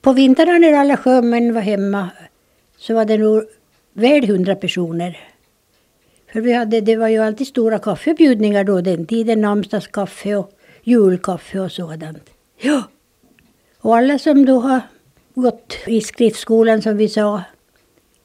På 0.00 0.12
vintrarna 0.12 0.58
när 0.58 0.72
alla 0.72 0.96
sjömän 0.96 1.54
var 1.54 1.60
hemma 1.60 2.08
så 2.76 2.94
var 2.94 3.04
det 3.04 3.18
nog 3.18 3.44
väl 3.92 4.26
hundra 4.26 4.54
personer. 4.54 5.18
För 6.32 6.40
vi 6.40 6.52
hade, 6.52 6.80
det 6.80 6.96
var 6.96 7.08
ju 7.08 7.18
alltid 7.18 7.46
stora 7.46 7.78
kaffebjudningar 7.78 8.64
då 8.64 8.80
den 8.80 9.06
tiden, 9.06 9.40
namnsdagskaffe 9.40 10.36
och 10.36 10.50
julkaffe 10.82 11.60
och 11.60 11.72
sådant. 11.72 12.30
Ja. 12.60 12.82
Och 13.80 13.96
alla 13.96 14.18
som 14.18 14.46
då 14.46 14.58
har 14.60 14.80
gått 15.34 15.76
i 15.86 16.00
skriftskolan 16.00 16.82
som 16.82 16.96
vi 16.96 17.08
sa, 17.08 17.42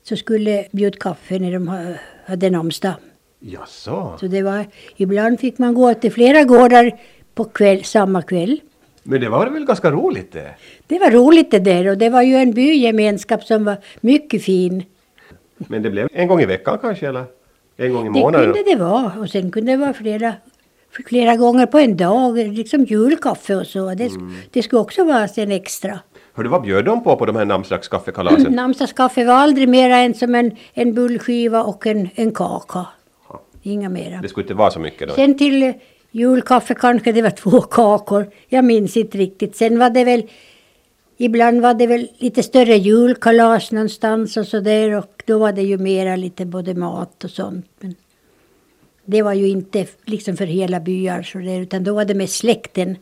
så 0.03 0.15
skulle 0.15 0.65
bjuda 0.71 0.97
kaffe 0.99 1.39
när 1.39 1.51
de 1.51 1.67
ha- 1.67 1.93
hade 2.25 2.49
namnsdag. 2.49 2.93
Jaså? 3.39 4.17
Så 4.19 4.27
det 4.27 4.41
var, 4.41 4.65
ibland 4.97 5.39
fick 5.39 5.57
man 5.57 5.73
gå 5.73 5.93
till 5.93 6.11
flera 6.11 6.43
gårdar 6.43 6.99
på 7.35 7.43
kväll, 7.43 7.83
samma 7.83 8.21
kväll. 8.21 8.61
Men 9.03 9.21
det 9.21 9.29
var 9.29 9.49
väl 9.49 9.65
ganska 9.65 9.91
roligt 9.91 10.31
det? 10.31 10.55
Det 10.87 10.99
var 10.99 11.11
roligt 11.11 11.51
det 11.51 11.59
där 11.59 11.87
och 11.87 11.97
det 11.97 12.09
var 12.09 12.21
ju 12.21 12.35
en 12.35 12.51
bygemenskap 12.53 13.43
som 13.43 13.65
var 13.65 13.77
mycket 14.01 14.43
fin. 14.43 14.83
Men 15.57 15.81
det 15.83 15.89
blev 15.89 16.07
en 16.13 16.27
gång 16.27 16.41
i 16.41 16.45
veckan 16.45 16.77
kanske 16.81 17.07
eller 17.07 17.25
en 17.77 17.93
gång 17.93 18.03
i 18.05 18.09
Det 18.13 18.19
månaden? 18.19 18.53
kunde 18.53 18.69
det 18.71 18.75
vara 18.75 19.11
och 19.19 19.29
sen 19.29 19.51
kunde 19.51 19.71
det 19.71 19.77
vara 19.77 19.93
flera, 19.93 20.33
flera 21.07 21.35
gånger 21.35 21.65
på 21.65 21.79
en 21.79 21.97
dag, 21.97 22.37
liksom 22.37 22.83
julkaffe 22.83 23.55
och 23.55 23.67
så. 23.67 23.93
Det, 23.93 24.11
det 24.51 24.63
skulle 24.63 24.79
också 24.79 25.03
vara 25.03 25.27
sen 25.27 25.51
extra. 25.51 25.99
Hördu, 26.33 26.49
vad 26.49 26.61
bjöd 26.61 26.85
de 26.85 27.03
på 27.03 27.15
på 27.15 27.25
de 27.25 27.35
här 27.35 27.45
namnsdagskaffekalasen? 27.45 28.51
Namnsdagskaffe 28.55 29.25
var 29.25 29.33
aldrig 29.33 29.69
mera 29.69 29.97
än 29.97 30.13
som 30.13 30.35
en, 30.35 30.51
en 30.73 30.93
bullskiva 30.93 31.63
och 31.63 31.87
en, 31.87 32.09
en 32.15 32.31
kaka. 32.31 32.85
Ja. 33.29 33.41
Inga 33.61 33.89
mera. 33.89 34.21
Det 34.21 34.29
skulle 34.29 34.43
inte 34.43 34.53
vara 34.53 34.71
så 34.71 34.79
mycket 34.79 35.07
då? 35.07 35.13
Sen 35.13 35.37
till 35.37 35.73
julkaffe 36.11 36.73
kanske 36.73 37.11
det 37.11 37.21
var 37.21 37.29
två 37.29 37.61
kakor. 37.61 38.25
Jag 38.47 38.65
minns 38.65 38.97
inte 38.97 39.17
riktigt. 39.17 39.55
Sen 39.55 39.79
var 39.79 39.89
det 39.89 40.03
väl 40.03 40.23
Ibland 41.17 41.61
var 41.61 41.73
det 41.73 41.87
väl 41.87 42.07
lite 42.17 42.43
större 42.43 42.75
julkalas 42.75 43.71
någonstans 43.71 44.37
och 44.37 44.47
sådär 44.47 44.97
och 44.97 45.23
då 45.25 45.39
var 45.39 45.51
det 45.51 45.61
ju 45.61 45.77
mera 45.77 46.15
lite 46.15 46.45
både 46.45 46.73
mat 46.73 47.23
och 47.23 47.29
sånt. 47.29 47.65
Men 47.79 47.95
det 49.05 49.21
var 49.21 49.33
ju 49.33 49.47
inte 49.47 49.85
liksom 50.05 50.37
för 50.37 50.45
hela 50.45 50.79
byar 50.79 51.23
så 51.23 51.37
där, 51.37 51.59
utan 51.59 51.83
då 51.83 51.93
var 51.93 52.05
det 52.05 52.13
med 52.13 52.29
släkten. 52.29 52.97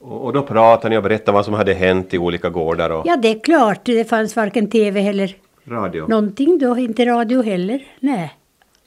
Och, 0.00 0.32
då 0.32 0.42
pratade 0.42 0.88
ni 0.88 0.96
och 0.98 1.02
berättade 1.02 1.32
vad 1.34 1.44
som 1.44 1.54
hade 1.54 1.74
hänt 1.74 2.14
i 2.14 2.18
olika 2.18 2.50
gårdar 2.50 2.90
och 2.90 3.02
Ja, 3.06 3.16
det 3.16 3.28
är 3.28 3.38
klart, 3.38 3.80
det 3.84 4.04
fanns 4.04 4.36
varken 4.36 4.70
tv 4.70 5.00
eller 5.08 5.36
radio. 5.64 6.06
någonting 6.08 6.58
då, 6.58 6.78
inte 6.78 7.06
radio 7.06 7.42
heller. 7.42 7.82
Nej. 8.00 8.34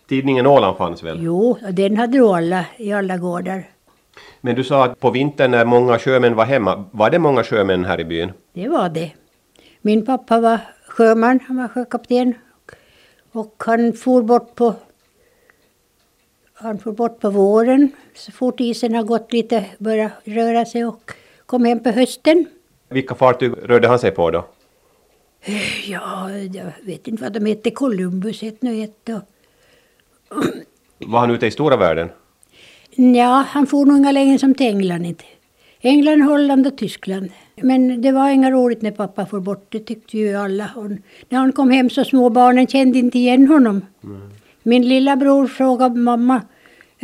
Tidningen 0.09 0.47
Åland 0.47 0.77
fanns 0.77 1.03
väl? 1.03 1.17
Jo, 1.21 1.57
den 1.71 1.97
hade 1.97 2.17
då 2.17 2.35
alla 2.35 2.65
i 2.77 2.93
alla 2.93 3.17
gårdar. 3.17 3.63
Men 4.41 4.55
du 4.55 4.63
sa 4.63 4.83
att 4.85 4.99
på 4.99 5.09
vintern 5.11 5.51
när 5.51 5.65
många 5.65 5.99
sjömän 5.99 6.35
var 6.35 6.45
hemma, 6.45 6.83
var 6.91 7.09
det 7.09 7.19
många 7.19 7.43
sjömän 7.43 7.85
här 7.85 7.99
i 7.99 8.05
byn? 8.05 8.31
Det 8.53 8.67
var 8.67 8.89
det. 8.89 9.11
Min 9.81 10.05
pappa 10.05 10.39
var 10.39 10.59
sjöman, 10.87 11.39
han 11.47 11.57
var 11.57 11.67
sjökapten. 11.67 12.33
Och 13.31 13.63
han 13.65 13.93
for 13.93 14.21
bort 14.21 14.55
på 14.55 14.73
han 16.65 16.79
for 16.79 16.91
bort 16.91 17.19
på 17.19 17.29
våren 17.29 17.91
så 18.13 18.31
fort 18.31 18.59
isen 18.59 18.95
har 18.95 19.03
gått 19.03 19.33
lite, 19.33 19.65
börjat 19.77 20.11
röra 20.23 20.65
sig 20.65 20.85
och 20.85 21.11
kom 21.45 21.65
hem 21.65 21.83
på 21.83 21.89
hösten. 21.89 22.45
Vilka 22.89 23.15
fartyg 23.15 23.51
rörde 23.63 23.87
han 23.87 23.99
sig 23.99 24.11
på 24.11 24.31
då? 24.31 24.45
Ja, 25.87 26.31
jag 26.31 26.71
vet 26.83 27.07
inte 27.07 27.23
vad 27.23 27.33
de 27.33 27.45
hette, 27.45 27.71
Columbus 27.71 28.41
hette 28.41 28.57
nu 28.65 28.83
ett 28.83 29.09
och 29.09 29.21
Var 30.97 31.19
han 31.19 31.31
ute 31.31 31.47
i 31.47 31.51
stora 31.51 31.77
världen? 31.77 32.09
Ja, 32.95 33.45
han 33.47 33.67
for 33.67 33.85
nog 33.85 33.97
inga 33.97 34.11
längre 34.11 34.39
som 34.39 34.53
till 34.53 34.67
England 34.67 35.05
inte. 35.05 35.23
England, 35.81 36.21
Holland 36.21 36.67
och 36.67 36.77
Tyskland. 36.77 37.31
Men 37.55 38.01
det 38.01 38.11
var 38.11 38.29
inga 38.29 38.51
roligt 38.51 38.81
när 38.81 38.91
pappa 38.91 39.25
for 39.25 39.39
bort, 39.39 39.65
det 39.69 39.79
tyckte 39.79 40.17
ju 40.17 40.35
alla. 40.35 40.69
Och 40.75 40.89
när 41.29 41.39
han 41.39 41.51
kom 41.51 41.69
hem 41.69 41.89
så 41.89 42.03
småbarnen 42.03 42.67
kände 42.67 42.99
inte 42.99 43.17
igen 43.17 43.47
honom. 43.47 43.81
Min 44.63 44.87
lilla 44.89 45.15
bror 45.15 45.47
frågade 45.47 45.99
mamma 45.99 46.41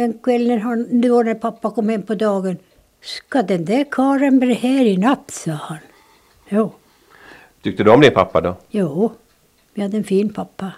en 0.03 0.13
kväll 0.23 0.47
när, 0.47 0.57
han, 0.57 1.01
då 1.01 1.23
när 1.23 1.33
pappa 1.35 1.71
kom 1.71 1.89
hem 1.89 2.01
på 2.01 2.15
dagen. 2.15 2.57
Ska 3.01 3.41
den 3.41 3.65
där 3.65 3.85
karln 3.91 4.39
bli 4.39 4.53
här 4.53 4.85
i 4.85 4.97
natt, 4.97 5.31
sa 5.31 5.51
han. 5.51 5.77
Jo, 6.49 6.71
Tyckte 7.63 7.83
du 7.83 7.91
om 7.91 8.01
din 8.01 8.13
pappa 8.13 8.41
då? 8.41 8.55
jo, 8.69 9.11
vi 9.73 9.81
hade 9.81 9.97
en 9.97 10.03
fin 10.03 10.33
pappa. 10.33 10.71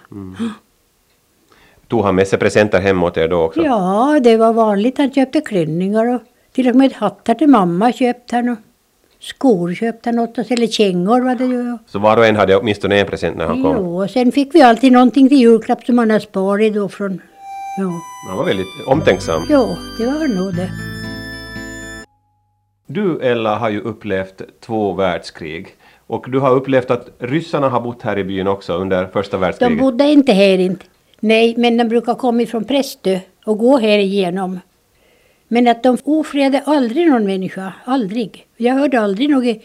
Tog 1.88 2.04
han 2.04 2.14
med 2.14 2.28
sig 2.28 2.38
presenter 2.38 2.80
hem 2.80 3.02
åt 3.02 3.16
er 3.16 3.28
då 3.28 3.42
också? 3.42 3.60
Ja, 3.62 4.20
det 4.22 4.36
var 4.36 4.52
vanligt. 4.52 4.98
Han 4.98 5.12
köpte 5.12 5.40
klänningar 5.40 6.14
och 6.14 6.20
till 6.52 6.68
och 6.68 6.76
med 6.76 6.92
hattar 6.92 7.34
till 7.34 7.48
mamma 7.48 7.92
köpte 7.92 8.36
han. 8.36 8.48
Och 8.48 8.58
skor 9.20 9.74
köpte 9.74 10.08
han 10.08 10.18
åt 10.18 10.38
oss, 10.38 10.50
eller 10.50 10.66
kängor 10.66 11.20
var 11.20 11.34
det 11.34 11.44
ju. 11.44 11.78
Så 11.86 11.98
var 11.98 12.16
och 12.16 12.26
en 12.26 12.36
hade 12.36 12.56
åtminstone 12.56 13.00
en 13.00 13.06
present 13.06 13.36
när 13.36 13.46
han 13.46 13.62
kom? 13.62 13.76
Jo, 13.76 14.02
och 14.02 14.10
sen 14.10 14.32
fick 14.32 14.54
vi 14.54 14.62
alltid 14.62 14.92
någonting 14.92 15.28
till 15.28 15.38
julklapp 15.38 15.84
som 15.84 15.98
han 15.98 16.10
hade 16.10 16.24
sparat 16.24 16.74
då 16.74 16.88
från... 16.88 17.20
Ja, 17.76 18.00
Han 18.28 18.36
var 18.38 18.44
väldigt 18.44 18.66
omtänksam. 18.86 19.42
jo, 19.50 19.76
det 19.98 20.06
var 20.06 20.28
nog 20.28 20.54
det. 20.54 20.70
Du 22.86 23.20
Ella 23.20 23.56
har 23.56 23.70
ju 23.70 23.80
upplevt 23.80 24.42
två 24.60 24.92
världskrig. 24.92 25.68
Och 26.06 26.30
du 26.30 26.38
har 26.40 26.50
upplevt 26.54 26.90
att 26.90 27.08
ryssarna 27.18 27.68
har 27.68 27.80
bott 27.80 28.02
här 28.02 28.18
i 28.18 28.24
byn 28.24 28.46
också 28.46 28.72
under 28.72 29.06
första 29.06 29.36
De 29.36 29.40
världskriget. 29.40 29.78
bodde 29.78 30.04
inte 30.04 30.32
här 30.32 30.58
inte. 30.58 30.84
Nej, 31.20 31.54
men 31.58 31.76
de 31.76 31.84
brukar 31.88 32.14
komma 32.14 32.42
ifrån 32.42 32.64
Prästö 32.64 33.18
och 33.46 33.58
gå 33.58 33.78
här 33.78 33.98
igenom. 33.98 34.60
Men 35.48 35.68
att 35.68 35.82
de 35.82 35.98
ofredade 36.04 36.62
aldrig 36.66 37.08
någon 37.10 37.24
människa, 37.26 37.72
aldrig. 37.84 38.46
Jag 38.56 38.74
hörde 38.74 39.00
aldrig 39.00 39.30
något, 39.30 39.56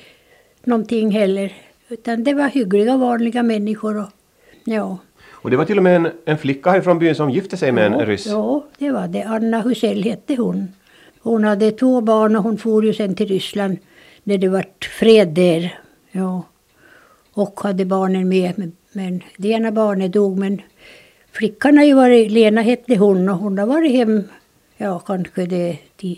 någonting 0.64 1.12
heller. 1.12 1.54
Utan 1.90 2.24
det 2.24 2.34
var 2.34 2.48
hyggliga, 2.48 2.98
vanliga 2.98 3.44
människor 3.44 3.98
och 4.00 4.10
ja. 4.64 4.98
Och 5.42 5.50
det 5.50 5.58
var 5.58 5.66
till 5.66 5.78
och 5.78 5.84
med 5.84 5.96
en, 5.96 6.12
en 6.26 6.38
flicka 6.38 6.70
härifrån 6.72 7.00
byn 7.00 7.16
som 7.16 7.30
gifte 7.30 7.58
sig 7.58 7.72
med 7.72 7.86
en 7.86 8.06
ryss. 8.06 8.26
Ja, 8.28 8.66
det 8.78 8.92
var 8.92 9.08
det. 9.08 9.24
Anna 9.24 9.62
Husell 9.62 10.04
hette 10.04 10.36
hon. 10.36 10.68
Hon 11.22 11.44
hade 11.44 11.72
två 11.72 12.02
barn 12.02 12.36
och 12.36 12.44
hon 12.44 12.58
for 12.58 12.86
ju 12.86 12.94
sen 12.94 13.16
till 13.16 13.28
Ryssland 13.28 13.78
när 14.24 14.38
det 14.38 14.48
vart 14.48 14.86
fred 15.00 15.28
där. 15.28 15.80
Ja. 16.12 16.44
Och 17.34 17.60
hade 17.60 17.86
barnen 17.86 18.30
med. 18.30 18.72
Men- 18.92 19.24
det 19.38 19.48
ena 19.50 19.72
barnet 19.72 20.14
dog. 20.14 20.38
Men 20.38 20.62
flickan 21.32 21.78
har 21.78 21.86
ju 21.86 21.94
varit, 21.94 22.32
Lena 22.32 22.62
hette 22.62 22.96
hon 22.96 23.30
och 23.30 23.38
hon 23.38 23.58
har 23.58 23.66
varit 23.66 23.92
hem, 23.92 24.24
ja 24.78 25.00
kanske 25.00 25.46
det 25.46 25.70
är 25.70 25.78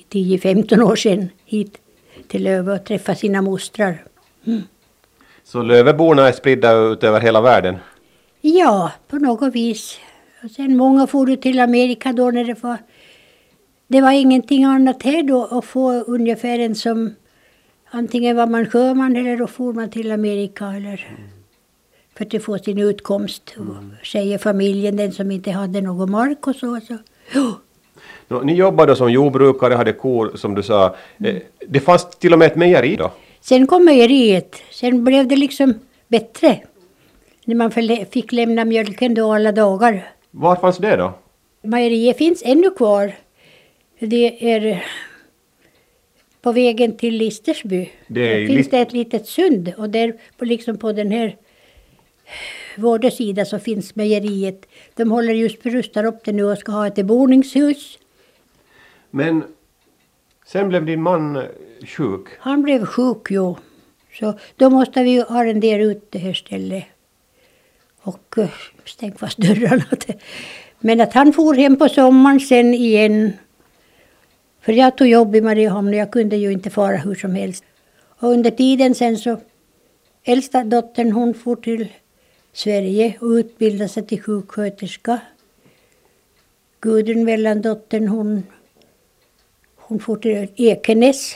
10-15 0.10 0.82
år 0.82 0.96
sedan 0.96 1.30
hit 1.46 1.78
till 2.28 2.44
Löve 2.44 2.74
och 2.74 2.86
träffat 2.86 3.20
sina 3.20 3.42
mostrar. 3.42 4.04
Så 5.44 5.62
Löveborna 5.62 6.28
är 6.28 6.32
spridda 6.32 6.74
ut 6.74 7.04
över 7.04 7.20
hela 7.20 7.42
världen. 7.42 7.75
Ja, 8.42 8.92
på 9.08 9.16
något 9.18 9.56
vis. 9.56 10.00
Och 10.44 10.52
sen 10.52 10.78
många 10.78 11.08
for 11.08 11.36
till 11.36 11.60
Amerika 11.60 12.14
då 12.14 12.32
när 12.32 12.44
det 12.44 12.64
var... 12.64 12.78
Det 13.88 14.02
var 14.02 14.12
ingenting 14.12 14.64
annat 14.64 15.04
här 15.04 15.24
då 15.24 15.46
att 15.52 15.66
få 15.66 15.92
ungefär 15.92 16.60
en 16.60 16.76
som... 16.76 17.16
Antingen 17.90 18.36
var 18.36 18.48
man 18.48 18.66
sjöman 18.70 19.16
eller 19.16 19.38
då 19.38 19.48
for 19.48 19.74
man 19.74 19.90
till 19.90 20.12
Amerika 20.12 20.66
eller... 20.66 21.08
För 22.18 22.36
att 22.38 22.44
få 22.44 22.58
sin 22.58 22.78
utkomst. 22.78 23.56
Och 23.58 24.06
säger 24.08 24.38
familjen, 24.38 24.96
den 24.98 25.12
som 25.12 25.32
inte 25.32 25.52
hade 25.52 25.82
någon 25.82 26.12
mark 26.12 26.48
och 26.48 26.56
så. 26.56 26.80
så. 26.88 26.98
Nå, 28.28 28.42
Ni 28.42 28.54
jobbade 28.56 28.96
som 28.96 29.12
jordbrukare, 29.12 29.74
hade 29.74 29.94
kor 29.94 30.32
som 30.36 30.56
du 30.56 30.64
sa. 30.64 30.96
Eh, 31.24 31.36
Det 31.68 31.80
fanns 31.80 32.10
till 32.10 32.34
och 32.34 32.40
med 32.40 32.46
ett 32.46 32.56
mejeri 32.56 32.96
då. 32.96 33.12
Sen 33.42 33.68
kom 33.68 33.86
mejeriet. 33.86 34.56
Sen 34.72 35.04
blev 35.04 35.28
det 35.28 35.36
liksom 35.36 35.74
bättre. 36.08 36.60
När 37.46 37.56
man 37.56 37.72
fick 38.06 38.32
lämna 38.32 38.66
mjölken 38.66 39.14
då 39.14 39.34
alla 39.34 39.52
dagar. 39.52 40.12
Var 40.32 40.56
fanns 40.56 40.78
det 40.78 40.96
då? 40.96 41.14
Mejeriet 41.62 42.18
finns 42.18 42.44
ännu 42.46 42.70
kvar. 42.70 43.16
Det 44.00 44.54
är 44.54 44.86
på 46.42 46.52
vägen 46.52 46.98
till 46.98 47.18
Listersby. 47.18 47.90
Det 48.08 48.48
finns 48.48 48.70
det 48.70 48.80
ett 48.80 48.94
litet 48.94 49.28
sund 49.28 49.74
och 49.78 49.90
där 49.90 50.14
på, 50.38 50.46
liksom 50.46 50.78
på 50.78 50.92
den 50.92 51.12
här 51.12 51.38
sida 53.10 53.46
så 53.46 53.60
finns 53.60 53.96
mejeriet. 53.96 54.66
De 54.96 55.12
håller 55.12 55.34
just 55.34 55.64
på 55.64 55.70
att 55.70 55.74
rusta 55.74 56.06
upp 56.06 56.24
det 56.24 56.32
nu 56.32 56.44
och 56.44 56.58
ska 56.58 56.72
ha 56.72 56.88
ett 56.88 57.06
boningshus. 57.06 58.00
Men 59.10 59.44
sen 60.46 60.70
blev 60.70 60.86
din 60.86 61.02
man 61.02 61.44
sjuk. 61.86 62.28
Han 62.40 62.62
blev 62.62 62.86
sjuk 62.86 63.28
jo. 63.30 63.58
Så 64.20 64.34
då 64.56 64.70
måste 64.70 65.04
vi 65.04 65.24
arrendera 65.30 65.84
ut 65.84 66.12
det 66.12 66.20
här 66.20 66.34
stället. 66.34 66.84
Och 68.01 68.38
eh, 68.38 68.50
stängde 68.86 69.17
fast 69.17 69.38
dörrarna. 69.38 69.86
Men 70.79 71.01
att 71.01 71.13
han 71.13 71.34
for 71.34 71.53
hem 71.53 71.75
på 71.75 71.89
sommaren 71.89 72.39
sen 72.39 72.74
igen. 72.74 73.34
För 74.62 74.74
jag 74.74 74.98
tog 74.98 75.08
jobb 75.08 75.36
i 75.36 75.41
Mariehamn 75.41 75.88
och 75.88 75.96
jag 75.96 76.12
kunde 76.12 76.36
ju 76.36 76.51
inte 76.51 76.70
fara 76.70 76.98
hur 76.98 77.15
som 77.15 77.36
helst. 77.36 77.63
Och 78.20 78.29
under 78.29 78.51
tiden 78.51 78.96
sen 78.96 79.17
så, 79.17 79.38
äldsta 80.24 80.63
dottern 80.63 81.12
hon 81.12 81.34
for 81.34 81.55
till 81.55 81.88
Sverige 82.53 83.17
och 83.20 83.29
utbildade 83.29 83.89
sig 83.89 84.08
till 84.08 84.22
sjuksköterska. 84.22 85.20
Gudrun 86.79 87.24
mellandottern 87.24 88.08
hon, 88.08 88.43
hon 89.75 90.00
for 90.00 90.15
till 90.15 90.48
Ekenäs, 90.55 91.36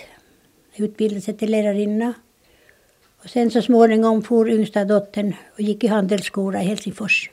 utbildade 0.76 1.22
sig 1.22 1.38
till 1.38 1.52
lärarinna. 1.52 2.14
Och 3.26 3.32
sen 3.32 3.52
så 3.52 3.62
småningom 3.62 4.22
for 4.22 4.50
yngsta 4.50 4.86
dottern 4.86 5.34
och 5.54 5.62
gick 5.62 5.84
i 5.84 5.88
handelsskola 5.88 6.62
i 6.62 6.66
Helsingfors. 6.66 7.30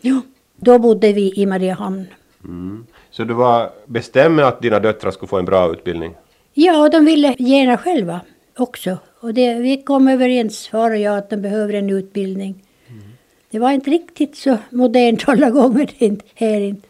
Ja, 0.00 0.20
då 0.56 0.78
bodde 0.78 1.12
vi 1.12 1.32
i 1.36 1.46
Mariehamn. 1.46 2.06
Mm. 2.44 2.86
Så 3.10 3.24
du 3.24 3.34
var 3.34 3.70
bestämd 3.86 4.36
med 4.36 4.44
att 4.44 4.62
dina 4.62 4.80
döttrar 4.80 5.10
skulle 5.10 5.28
få 5.28 5.38
en 5.38 5.44
bra 5.44 5.72
utbildning? 5.72 6.14
Ja, 6.54 6.88
de 6.88 7.04
ville 7.04 7.34
gärna 7.38 7.78
själva 7.78 8.20
också. 8.58 8.98
Och 9.20 9.34
det, 9.34 9.54
vi 9.54 9.82
kom 9.82 10.08
överens, 10.08 10.68
far 10.68 10.90
och 10.90 10.96
jag, 10.96 11.18
att 11.18 11.30
de 11.30 11.36
behöver 11.36 11.74
en 11.74 11.90
utbildning. 11.90 12.62
Mm. 12.88 13.02
Det 13.50 13.58
var 13.58 13.72
inte 13.72 13.90
riktigt 13.90 14.36
så 14.36 14.58
modernt 14.70 15.24
alla 15.28 15.50
gånger 15.50 15.90
inte, 15.98 16.24
här 16.34 16.60
inte. 16.60 16.88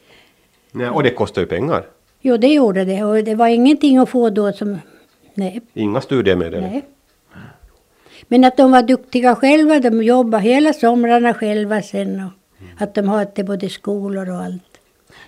Nej, 0.73 0.89
och 0.89 1.03
det 1.03 1.11
kostar 1.11 1.43
ju 1.43 1.47
pengar. 1.47 1.87
Jo, 2.21 2.37
det 2.37 2.53
gjorde 2.53 2.85
det. 2.85 3.05
Och 3.05 3.25
det 3.25 3.35
var 3.35 3.49
ingenting 3.49 3.99
att 3.99 4.09
få 4.09 4.31
då 4.31 4.53
som... 4.53 4.79
Nej. 5.35 5.61
Inga 5.75 6.01
studiemedel? 6.01 6.61
Nej. 6.61 6.83
Men 8.29 8.45
att 8.45 8.57
de 8.57 8.71
var 8.71 8.83
duktiga 8.83 9.35
själva, 9.35 9.81
de 9.81 10.03
jobbade 10.03 10.43
hela 10.43 10.73
somrarna 10.73 11.35
själva 11.35 11.83
sen. 11.83 12.23
Och 12.25 12.83
att 12.83 12.95
de 12.95 13.09
hade 13.09 13.45
både 13.45 13.69
skolor 13.69 14.31
och 14.31 14.37
allt. 14.37 14.63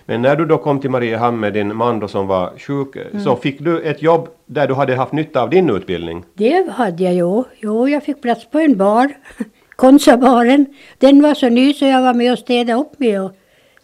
Men 0.05 0.21
när 0.21 0.35
du 0.35 0.45
då 0.45 0.57
kom 0.57 0.79
till 0.79 0.89
Mariehamn 0.89 1.39
med 1.39 1.53
din 1.53 1.75
man 1.75 1.99
då 1.99 2.07
som 2.07 2.27
var 2.27 2.53
sjuk, 2.57 2.95
mm. 2.95 3.23
så 3.23 3.35
fick 3.35 3.59
du 3.59 3.81
ett 3.81 4.01
jobb 4.01 4.29
där 4.45 4.67
du 4.67 4.73
hade 4.73 4.95
haft 4.95 5.11
nytta 5.13 5.41
av 5.41 5.49
din 5.49 5.69
utbildning? 5.69 6.25
Det 6.33 6.71
hade 6.71 7.03
jag 7.03 7.13
ju. 7.13 7.43
Jo, 7.59 7.89
jag 7.89 8.03
fick 8.03 8.21
plats 8.21 8.45
på 8.51 8.59
en 8.59 8.77
bar. 8.77 9.09
Konsabaren. 9.75 10.65
Den 10.97 11.21
var 11.21 11.33
så 11.33 11.49
ny 11.49 11.73
så 11.73 11.85
jag 11.85 12.01
var 12.01 12.13
med 12.13 12.31
och 12.31 12.39
städade 12.39 12.79
upp 12.79 12.99
med. 12.99 13.21
Och, 13.21 13.31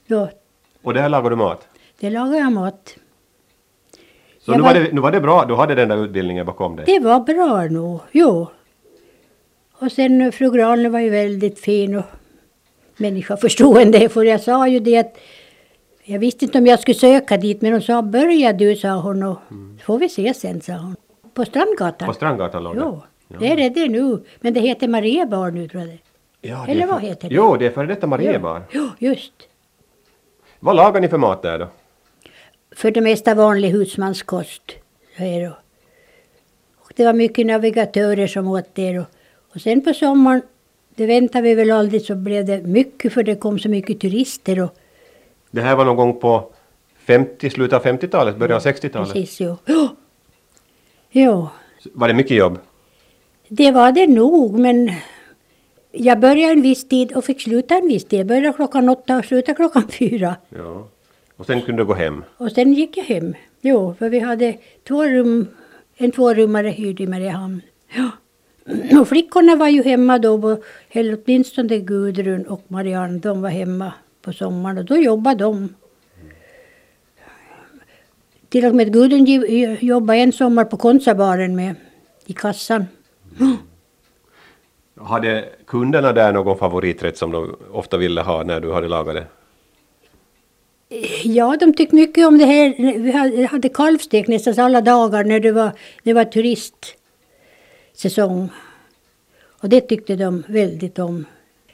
då. 0.08 0.29
och 0.84 0.93
där 0.93 1.10
lagade 1.10 1.29
du 1.29 1.36
mat? 1.36 1.67
Det 2.00 2.10
lagade 2.10 2.38
jag 2.38 2.51
mat. 2.51 2.96
Så 4.46 4.51
nu 4.51 4.62
var, 4.62 4.74
det, 4.74 4.93
nu 4.93 5.01
var 5.01 5.12
det 5.12 5.22
bra, 5.22 5.46
du 5.46 5.55
hade 5.55 5.75
den 5.75 5.89
där 5.89 6.03
utbildningen 6.03 6.46
bakom 6.46 6.75
dig? 6.75 6.86
Det 6.86 7.00
var 7.00 7.20
bra 7.20 7.63
nog, 7.63 8.00
jo. 8.12 8.48
Och 9.83 9.91
sen 9.91 10.31
fru 10.31 10.51
Granlund 10.51 10.93
var 10.93 10.99
ju 10.99 11.09
väldigt 11.09 11.59
fin 11.59 11.95
och 11.95 12.05
människoförstående. 12.97 14.09
För 14.09 14.23
jag 14.23 14.41
sa 14.41 14.67
ju 14.67 14.79
det 14.79 14.97
att 14.97 15.17
jag 16.03 16.19
visste 16.19 16.45
inte 16.45 16.57
om 16.57 16.65
jag 16.65 16.79
skulle 16.79 16.95
söka 16.95 17.37
dit 17.37 17.61
men 17.61 17.71
hon 17.71 17.81
sa 17.81 18.01
börja 18.01 18.53
du 18.53 18.75
sa 18.75 18.95
hon 18.95 19.23
och 19.23 19.39
mm. 19.51 19.79
får 19.85 19.99
vi 19.99 20.09
se 20.09 20.33
sen 20.33 20.61
sa 20.61 20.73
hon. 20.73 20.95
På 21.33 21.45
Strandgatan. 21.45 22.07
På 22.07 22.13
Strandgatan 22.13 22.63
låg 22.63 22.75
det? 22.75 22.81
Jo, 22.81 23.01
ja. 23.27 23.39
det 23.39 23.51
är 23.51 23.69
det 23.69 23.89
nu. 23.89 24.23
Men 24.39 24.53
det 24.53 24.59
heter 24.59 24.87
Mariebar 24.87 25.51
nu 25.51 25.67
tror 25.67 25.83
jag 25.83 25.91
det. 25.91 25.99
Ja, 26.41 26.67
Eller 26.67 26.87
vad 26.87 26.99
för, 26.99 27.07
heter 27.07 27.29
det? 27.29 27.35
Jo, 27.35 27.57
det 27.57 27.65
är 27.65 27.71
före 27.71 27.87
detta 27.87 28.07
Mariebar. 28.07 28.63
Jo, 28.71 28.89
jo, 28.99 29.09
just. 29.09 29.33
Vad 30.59 30.75
lagar 30.75 31.01
ni 31.01 31.07
för 31.07 31.17
mat 31.17 31.41
där 31.41 31.59
då? 31.59 31.67
För 32.75 32.91
det 32.91 33.01
mesta 33.01 33.35
vanlig 33.35 33.69
husmanskost. 33.69 34.71
Och 36.77 36.93
det 36.95 37.05
var 37.05 37.13
mycket 37.13 37.45
navigatörer 37.45 38.27
som 38.27 38.47
åt 38.47 38.69
det. 38.73 38.99
Och, 38.99 39.05
och 39.55 39.62
sen 39.62 39.81
på 39.81 39.93
sommaren, 39.93 40.41
det 40.95 41.05
väntade 41.05 41.43
vi 41.43 41.55
väl 41.55 41.72
aldrig, 41.72 42.01
så 42.01 42.15
blev 42.15 42.45
det 42.45 42.62
mycket 42.62 43.13
för 43.13 43.24
det 43.24 43.36
kom 43.36 43.60
så 43.60 43.69
mycket 43.69 44.00
turister. 44.00 44.60
Och, 44.60 44.75
det 45.51 45.62
här 45.62 45.75
var 45.75 45.86
någon 45.86 45.95
gång 45.95 46.19
på 46.19 46.51
50, 46.98 47.50
slutet 47.50 47.74
av 47.74 47.83
50-talet, 47.83 48.38
början 48.38 48.55
av 48.55 48.63
60-talet? 48.63 49.13
Precis, 49.13 49.41
jo. 49.41 49.57
jo. 49.65 49.89
jo. 51.12 51.48
Var 51.93 52.07
det 52.07 52.13
mycket 52.13 52.38
jobb? 52.38 52.60
Det 53.48 53.72
var 53.72 53.91
det 53.91 54.07
nog, 54.07 54.60
men 54.60 54.91
jag 55.91 56.19
började 56.19 56.53
en 56.53 56.62
viss 56.62 56.88
tid 56.88 57.12
och 57.12 57.25
fick 57.25 57.41
sluta 57.41 57.75
en 57.75 57.88
viss 57.88 58.05
tid. 58.05 58.19
Jag 58.19 58.27
började 58.27 58.53
klockan 58.53 58.89
åtta 58.89 59.17
och 59.17 59.25
slutade 59.25 59.55
klockan 59.55 59.87
fyra. 60.00 60.35
Ja. 60.50 60.87
Och 61.37 61.46
sen 61.46 61.61
kunde 61.61 61.81
du 61.81 61.85
gå 61.85 61.94
hem? 61.94 62.24
Och 62.37 62.51
sen 62.51 62.74
gick 62.74 62.98
jag 62.98 63.03
hem. 63.03 63.33
Jo, 63.61 63.96
för 64.00 64.09
vi 64.09 64.20
hade 64.20 64.57
två 64.87 65.03
rum, 65.03 65.48
en 65.98 66.11
tvårummare 66.11 66.70
hyrd 66.70 67.01
i 67.01 67.07
Mariehamn. 67.07 67.61
Ja. 67.96 68.09
Och 68.99 69.07
flickorna 69.07 69.55
var 69.55 69.67
ju 69.67 69.83
hemma 69.83 70.19
då, 70.19 70.61
eller 70.91 71.17
åtminstone 71.25 71.79
Gudrun 71.79 72.47
och 72.47 72.61
Marianne, 72.67 73.19
de 73.19 73.41
var 73.41 73.49
hemma 73.49 73.93
på 74.21 74.33
sommaren 74.33 74.77
och 74.77 74.85
då 74.85 74.97
jobbade 74.97 75.43
de. 75.43 75.75
Till 78.49 78.65
och 78.65 78.75
med 78.75 78.93
Gudrun 78.93 79.25
jobbade 79.79 80.19
en 80.19 80.31
sommar 80.31 80.65
på 80.65 80.77
Konsabaren 80.77 81.55
med 81.55 81.75
i 82.25 82.33
kassan. 82.33 82.85
Hade 84.95 85.45
kunderna 85.67 86.13
där 86.13 86.33
någon 86.33 86.57
favoriträtt 86.57 87.17
som 87.17 87.31
de 87.31 87.55
ofta 87.71 87.97
ville 87.97 88.21
ha 88.21 88.43
när 88.43 88.59
du 88.59 88.73
hade 88.73 88.87
lagat 88.87 89.15
det? 89.15 89.25
Ja, 91.23 91.57
de 91.59 91.73
tyckte 91.73 91.95
mycket 91.95 92.27
om 92.27 92.37
det 92.37 92.45
här. 92.45 92.75
Vi 93.33 93.45
hade 93.45 93.69
kalvstek 93.69 94.27
nästan 94.27 94.65
alla 94.65 94.81
dagar 94.81 95.23
när 95.23 95.39
det 95.39 95.51
var, 95.51 95.71
det 96.03 96.13
var 96.13 96.25
turistsäsong. 97.94 98.50
Och 99.62 99.70
det 99.70 99.82
tyckte 99.82 100.16
de 100.16 100.44
väldigt 100.48 101.00
om. 101.00 101.25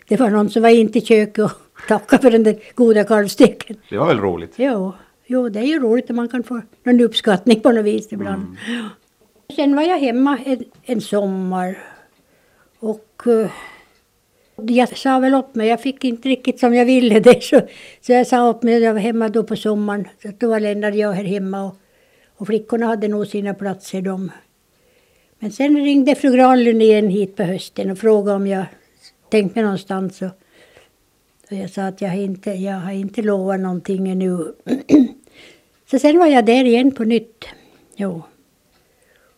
Det 0.08 0.20
var 0.20 0.30
någon 0.30 0.50
som 0.50 0.62
var 0.62 0.70
in 0.70 0.92
till 0.92 1.06
köket 1.06 1.44
och 1.44 1.52
tackade 1.88 2.22
för 2.22 2.32
den 2.32 2.44
där 2.44 2.60
goda 2.76 3.04
kalvsteken. 3.04 3.78
Det 3.90 3.98
var 3.98 4.08
väl 4.08 4.20
roligt? 4.20 4.54
Jo, 4.56 4.94
jo 5.28 5.50
det 5.50 5.60
är 5.60 5.64
ju 5.64 5.80
roligt 5.80 6.10
att 6.10 6.16
man 6.16 6.30
kan 6.30 6.44
få 6.44 6.62
någon 6.84 7.02
uppskattning 7.02 7.60
på 7.62 7.72
något 7.72 7.86
vis 7.86 8.14
ibland. 8.14 8.58
Mm. 8.68 8.86
Sen 9.56 9.76
var 9.76 9.84
jag 9.84 10.00
hemma 10.00 10.38
en, 10.46 10.64
en 10.86 11.02
sommar. 11.02 11.78
Och 12.80 13.24
uh, 13.28 13.50
jag 14.56 14.98
sa 14.98 15.20
väl 15.20 15.34
upp 15.34 15.56
mig, 15.56 15.68
jag 15.68 15.82
fick 15.82 16.04
inte 16.04 16.30
riktigt 16.30 16.60
som 16.60 16.74
jag 16.74 16.86
ville 16.86 17.20
det. 17.20 17.44
Så, 17.44 17.62
så 18.02 18.12
jag 18.12 18.28
sa 18.28 18.50
upp 18.50 18.64
mig, 18.64 18.80
jag 18.80 18.94
var 18.94 19.02
hemma 19.02 19.30
då 19.30 19.44
på 19.44 19.56
sommaren. 19.56 20.08
Så 20.22 20.32
då 20.40 20.60
lämnade 20.60 20.98
jag 20.98 21.12
här 21.12 21.24
hemma 21.24 21.64
och, 21.64 21.76
och 22.38 22.48
flickorna 22.48 22.86
hade 22.86 23.08
nog 23.08 23.28
sina 23.28 23.54
platser 23.54 24.02
de. 24.02 24.32
Men 25.40 25.52
sen 25.52 25.84
ringde 25.84 26.16
fru 26.16 26.32
Granlund 26.32 26.82
igen 26.82 27.10
hit 27.10 27.36
på 27.36 27.44
hösten 27.44 27.92
och 27.92 27.98
frågade 27.98 28.36
om 28.36 28.48
jag 28.48 28.66
tänkte 29.30 29.60
mig 29.60 29.64
någonstans. 29.64 30.22
Och, 30.22 30.32
och 31.50 31.58
jag 31.58 31.70
sa 31.70 31.84
att 31.84 32.02
jag 32.02 32.10
har 32.10 32.18
inte, 32.18 32.52
jag 32.52 32.76
har 32.76 32.92
inte 32.92 33.22
lovat 33.22 33.60
någonting 33.60 34.10
ännu. 34.10 34.54
så 35.92 36.00
sen 36.00 36.20
var 36.20 36.28
jag 36.28 36.46
där 36.46 36.66
igen 36.66 36.92
på 36.92 37.04
nytt. 37.04 37.46
Jo. 37.96 38.24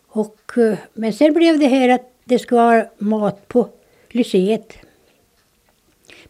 Och, 0.06 0.58
eh, 0.58 0.78
men 0.92 1.12
sen 1.12 1.32
blev 1.32 1.58
det 1.58 1.66
här 1.66 1.88
att 1.88 2.12
det 2.24 2.38
skulle 2.38 2.60
vara 2.60 2.86
mat 2.98 3.48
på 3.48 3.68
lyceet. 4.08 4.72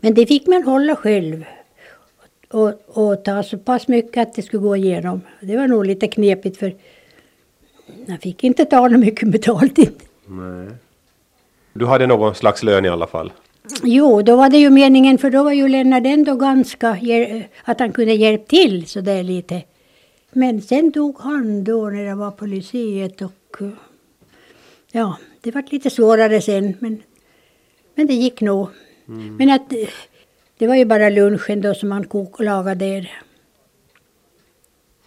Men 0.01 0.15
det 0.15 0.27
fick 0.27 0.47
man 0.47 0.63
hålla 0.63 0.97
själv. 0.97 1.45
Och, 2.49 2.73
och 2.87 3.25
ta 3.25 3.43
så 3.43 3.59
pass 3.59 3.89
mycket 3.89 4.23
att 4.23 4.35
det 4.35 4.43
skulle 4.43 4.63
gå 4.63 4.77
igenom. 4.77 5.21
Det 5.41 5.57
var 5.57 5.67
nog 5.67 5.87
lite 5.87 6.09
knepigt 6.09 6.57
för 6.57 6.75
jag 8.07 8.21
fick 8.21 8.45
inte 8.45 8.65
ta 8.65 8.89
något 8.89 9.01
mycket 9.01 9.29
betalt. 9.29 9.79
Nej. 10.27 10.69
Du 11.73 11.87
hade 11.87 12.07
någon 12.07 12.35
slags 12.35 12.63
lön 12.63 12.85
i 12.85 12.89
alla 12.89 13.07
fall? 13.07 13.33
Jo, 13.83 14.23
då 14.23 14.37
var 14.37 14.51
det 14.51 14.59
ju 14.59 14.71
meningen 14.71 15.19
för 15.19 15.31
då 15.31 15.43
var 15.43 15.53
ju 15.53 15.69
Lennart 15.69 16.07
ändå 16.07 16.35
ganska, 16.35 16.99
att 17.65 17.81
han 17.81 17.93
kunde 17.93 18.13
hjälpa 18.13 18.47
till 18.47 18.87
så 18.87 19.01
där 19.01 19.23
lite. 19.23 19.63
Men 20.33 20.63
sen 20.63 20.91
dog 20.91 21.17
han 21.21 21.65
då 21.65 21.91
när 21.91 22.03
jag 22.03 22.17
var 22.17 22.31
på 22.31 22.47
lyceet 22.47 23.23
och 23.23 23.57
ja, 24.93 25.19
det 25.41 25.51
var 25.51 25.65
lite 25.71 25.91
svårare 25.91 26.41
sen 26.41 26.77
men, 26.79 27.03
men 27.95 28.07
det 28.07 28.15
gick 28.15 28.41
nog. 28.41 28.69
Mm. 29.09 29.37
Men 29.37 29.51
att 29.51 29.73
det 30.59 30.67
var 30.67 30.75
ju 30.75 30.85
bara 30.85 31.09
lunchen 31.09 31.61
då 31.61 31.75
som 31.75 31.89
man 31.89 32.05
kok 32.05 32.39
och 32.39 32.45
lagade 32.45 32.87
där. 32.87 33.23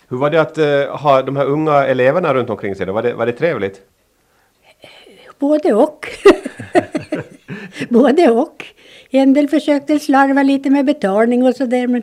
Hur 0.08 0.18
var 0.18 0.30
det 0.30 0.41
att 0.41 0.58
uh, 0.58 0.96
ha 0.98 1.22
de 1.22 1.36
här 1.36 1.46
unga 1.46 1.86
eleverna 1.86 2.34
runt 2.34 2.50
omkring 2.50 2.76
sig? 2.76 2.86
Då? 2.86 2.94
Var, 2.94 3.04
det, 3.04 3.13
var 3.13 3.26
det 3.26 3.32
trevligt? 3.32 3.82
Både 5.39 5.74
och. 5.74 6.08
Både 7.89 8.32
och. 8.32 8.65
En 9.10 9.34
del 9.34 9.48
försökte 9.48 10.00
slarva 10.00 10.44
lite 10.44 10.70
med 10.70 10.86
betalning 10.86 11.44
och 11.44 11.56
sådär 11.56 11.88
men 11.88 12.02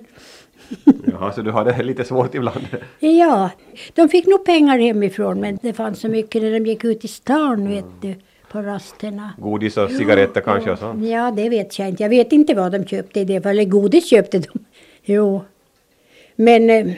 Jaha, 1.13 1.33
så 1.33 1.43
du 1.43 1.51
hade 1.51 1.83
lite 1.83 2.05
svårt 2.05 2.35
ibland? 2.35 2.67
ja, 2.99 3.51
de 3.95 4.09
fick 4.09 4.27
nog 4.27 4.45
pengar 4.45 4.79
hemifrån 4.79 5.41
men 5.41 5.59
det 5.63 5.73
fanns 5.73 6.01
så 6.01 6.09
mycket 6.09 6.43
när 6.43 6.51
de 6.51 6.67
gick 6.67 6.85
ut 6.85 7.05
i 7.05 7.09
stan 7.09 7.69
vet 7.69 7.85
du 8.01 8.15
på 8.53 8.63
rasterna. 8.63 9.33
Godis 9.39 9.77
och 9.77 9.91
cigaretter 9.91 10.43
jo, 10.47 10.53
kanske 10.53 10.71
och 10.71 10.79
sånt? 10.79 11.05
Ja, 11.05 11.31
det 11.31 11.49
vet 11.49 11.79
jag 11.79 11.89
inte. 11.89 12.03
Jag 12.03 12.11
vet 12.11 12.33
inte 12.33 12.55
vad 12.55 12.73
de 12.73 12.87
köpte 12.87 13.21
i 13.21 13.25
det 13.25 13.41
fallet. 13.41 13.69
Godis 13.71 14.09
köpte 14.11 14.39
de. 14.39 14.49
Jo. 15.05 15.45
Men 16.37 16.71
eh, 16.71 16.95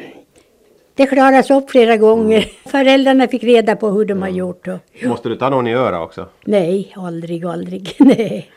det 0.94 1.06
klaras 1.06 1.50
upp 1.50 1.70
flera 1.70 1.96
gånger. 1.96 2.38
Mm. 2.38 2.48
Föräldrarna 2.64 3.28
fick 3.28 3.44
reda 3.44 3.76
på 3.76 3.90
hur 3.90 4.04
de 4.04 4.12
mm. 4.12 4.22
har 4.22 4.28
gjort. 4.28 4.68
Och, 4.68 4.78
Måste 5.04 5.28
du 5.28 5.36
ta 5.36 5.50
någon 5.50 5.66
i 5.66 5.74
öra 5.74 6.02
också? 6.02 6.28
Nej, 6.44 6.92
aldrig, 6.96 7.44
aldrig. 7.44 7.94
Nej. 7.98 8.50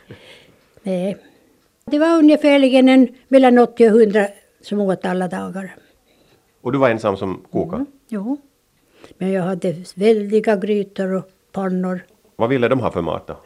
Nej. 0.82 1.16
Det 1.84 1.98
var 1.98 2.18
ungefärligen 2.18 2.88
en, 2.88 3.08
mellan 3.28 3.58
80 3.58 3.90
och 3.90 4.00
100 4.00 4.26
som 4.62 4.80
åt 4.80 5.04
alla 5.04 5.28
dagar. 5.28 5.74
Och 6.62 6.72
du 6.72 6.78
var 6.78 6.90
ensam 6.90 7.16
som 7.16 7.44
kokade? 7.52 7.76
Mm, 7.76 7.86
jo. 8.08 8.36
Men 9.18 9.32
jag 9.32 9.42
hade 9.42 9.74
väldiga 9.94 10.56
grytor 10.56 11.14
och 11.14 11.24
pannor. 11.52 12.00
Vad 12.36 12.48
ville 12.48 12.68
de 12.68 12.80
ha 12.80 12.90
för 12.90 13.02
mat 13.02 13.26
då? 13.26 13.36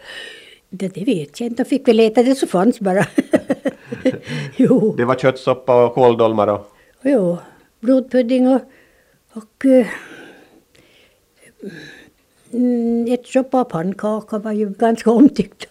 Det, 0.71 0.89
det 0.89 1.05
vet 1.05 1.41
jag 1.41 1.47
inte. 1.47 1.63
De 1.63 1.69
fick 1.69 1.89
väl 1.89 2.01
äta 2.01 2.23
det 2.23 2.35
som 2.35 2.49
fanns 2.49 2.81
bara. 2.81 3.07
jo, 4.57 4.95
Det 4.97 5.05
var 5.05 5.15
köttsoppa 5.15 5.85
och 5.85 5.95
kåldolmar 5.95 6.47
och... 6.47 6.73
jo, 7.03 7.39
blodpudding 7.81 8.49
och, 8.49 8.61
och 9.33 9.65
eh, 9.67 9.87
mm, 12.53 13.13
ärtsoppa 13.13 13.61
och 13.61 13.69
pannkaka 13.69 14.39
var 14.39 14.53
ju 14.53 14.71
ganska 14.71 15.11
omtyckt. 15.11 15.67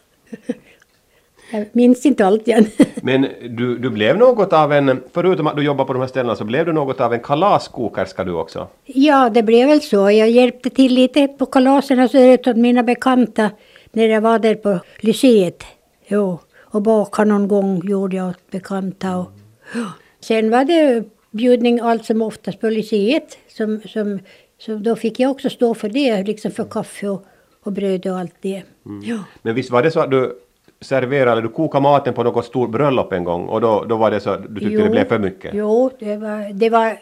Jag 1.51 1.65
minns 1.71 2.05
inte 2.05 2.25
allt 2.25 2.47
igen. 2.47 2.65
Men 2.95 3.27
du, 3.49 3.77
du 3.77 3.89
blev 3.89 4.17
något 4.17 4.53
av 4.53 4.73
en, 4.73 5.03
förutom 5.13 5.47
att 5.47 5.55
du 5.55 5.63
jobbade 5.63 5.87
på 5.87 5.93
de 5.93 5.99
här 5.99 6.07
ställena, 6.07 6.35
så 6.35 6.45
blev 6.45 6.65
du 6.65 6.73
något 6.73 7.01
av 7.01 7.13
en 7.13 7.19
kalaskokerska 7.19 8.23
du 8.23 8.31
också? 8.31 8.67
Ja, 8.85 9.29
det 9.29 9.43
blev 9.43 9.67
väl 9.67 9.81
så. 9.81 10.11
Jag 10.11 10.29
hjälpte 10.29 10.69
till 10.69 10.93
lite 10.93 11.27
på 11.27 11.45
kalasen 11.45 11.99
och 11.99 12.11
så 12.11 12.33
åt 12.33 12.57
mina 12.57 12.83
bekanta 12.83 13.49
när 13.91 14.07
jag 14.07 14.21
var 14.21 14.39
där 14.39 14.55
på 14.55 14.79
lyceet. 14.99 15.63
Jo, 16.07 16.39
och 16.59 16.81
baka 16.81 17.23
någon 17.23 17.47
gång 17.47 17.81
gjorde 17.83 18.15
jag 18.15 18.29
åt 18.29 18.51
bekanta. 18.51 19.17
Och, 19.17 19.31
Sen 20.19 20.51
var 20.51 20.65
det 20.65 21.03
bjudning 21.31 21.79
allt 21.79 22.05
som 22.05 22.21
oftast 22.21 22.59
på 22.59 22.69
lyceet. 22.69 23.37
Som, 23.47 23.81
som, 23.85 24.19
så 24.57 24.75
då 24.75 24.95
fick 24.95 25.19
jag 25.19 25.31
också 25.31 25.49
stå 25.49 25.73
för 25.73 25.89
det, 25.89 26.23
liksom 26.23 26.51
för 26.51 26.63
kaffe 26.63 27.09
och, 27.09 27.25
och 27.63 27.71
bröd 27.71 28.07
och 28.07 28.19
allt 28.19 28.35
det. 28.41 28.63
Ja. 29.03 29.19
Men 29.41 29.55
visst 29.55 29.71
var 29.71 29.83
det 29.83 29.91
så 29.91 29.99
att 29.99 30.11
du 30.11 30.39
serverade, 30.81 31.31
eller 31.31 31.41
du 31.41 31.49
kokade 31.49 31.83
maten 31.83 32.13
på 32.13 32.23
något 32.23 32.45
stort 32.45 32.69
bröllop 32.69 33.13
en 33.13 33.23
gång 33.23 33.47
och 33.47 33.61
då, 33.61 33.85
då 33.85 33.97
var 33.97 34.11
det 34.11 34.19
så 34.19 34.29
att 34.29 34.55
du 34.55 34.59
tyckte 34.59 34.83
det 34.83 34.89
blev 34.89 35.07
för 35.07 35.19
mycket? 35.19 35.51
Jo, 35.53 35.91
det 35.99 36.17
var, 36.17 36.53
det 36.53 36.69
var 36.69 36.97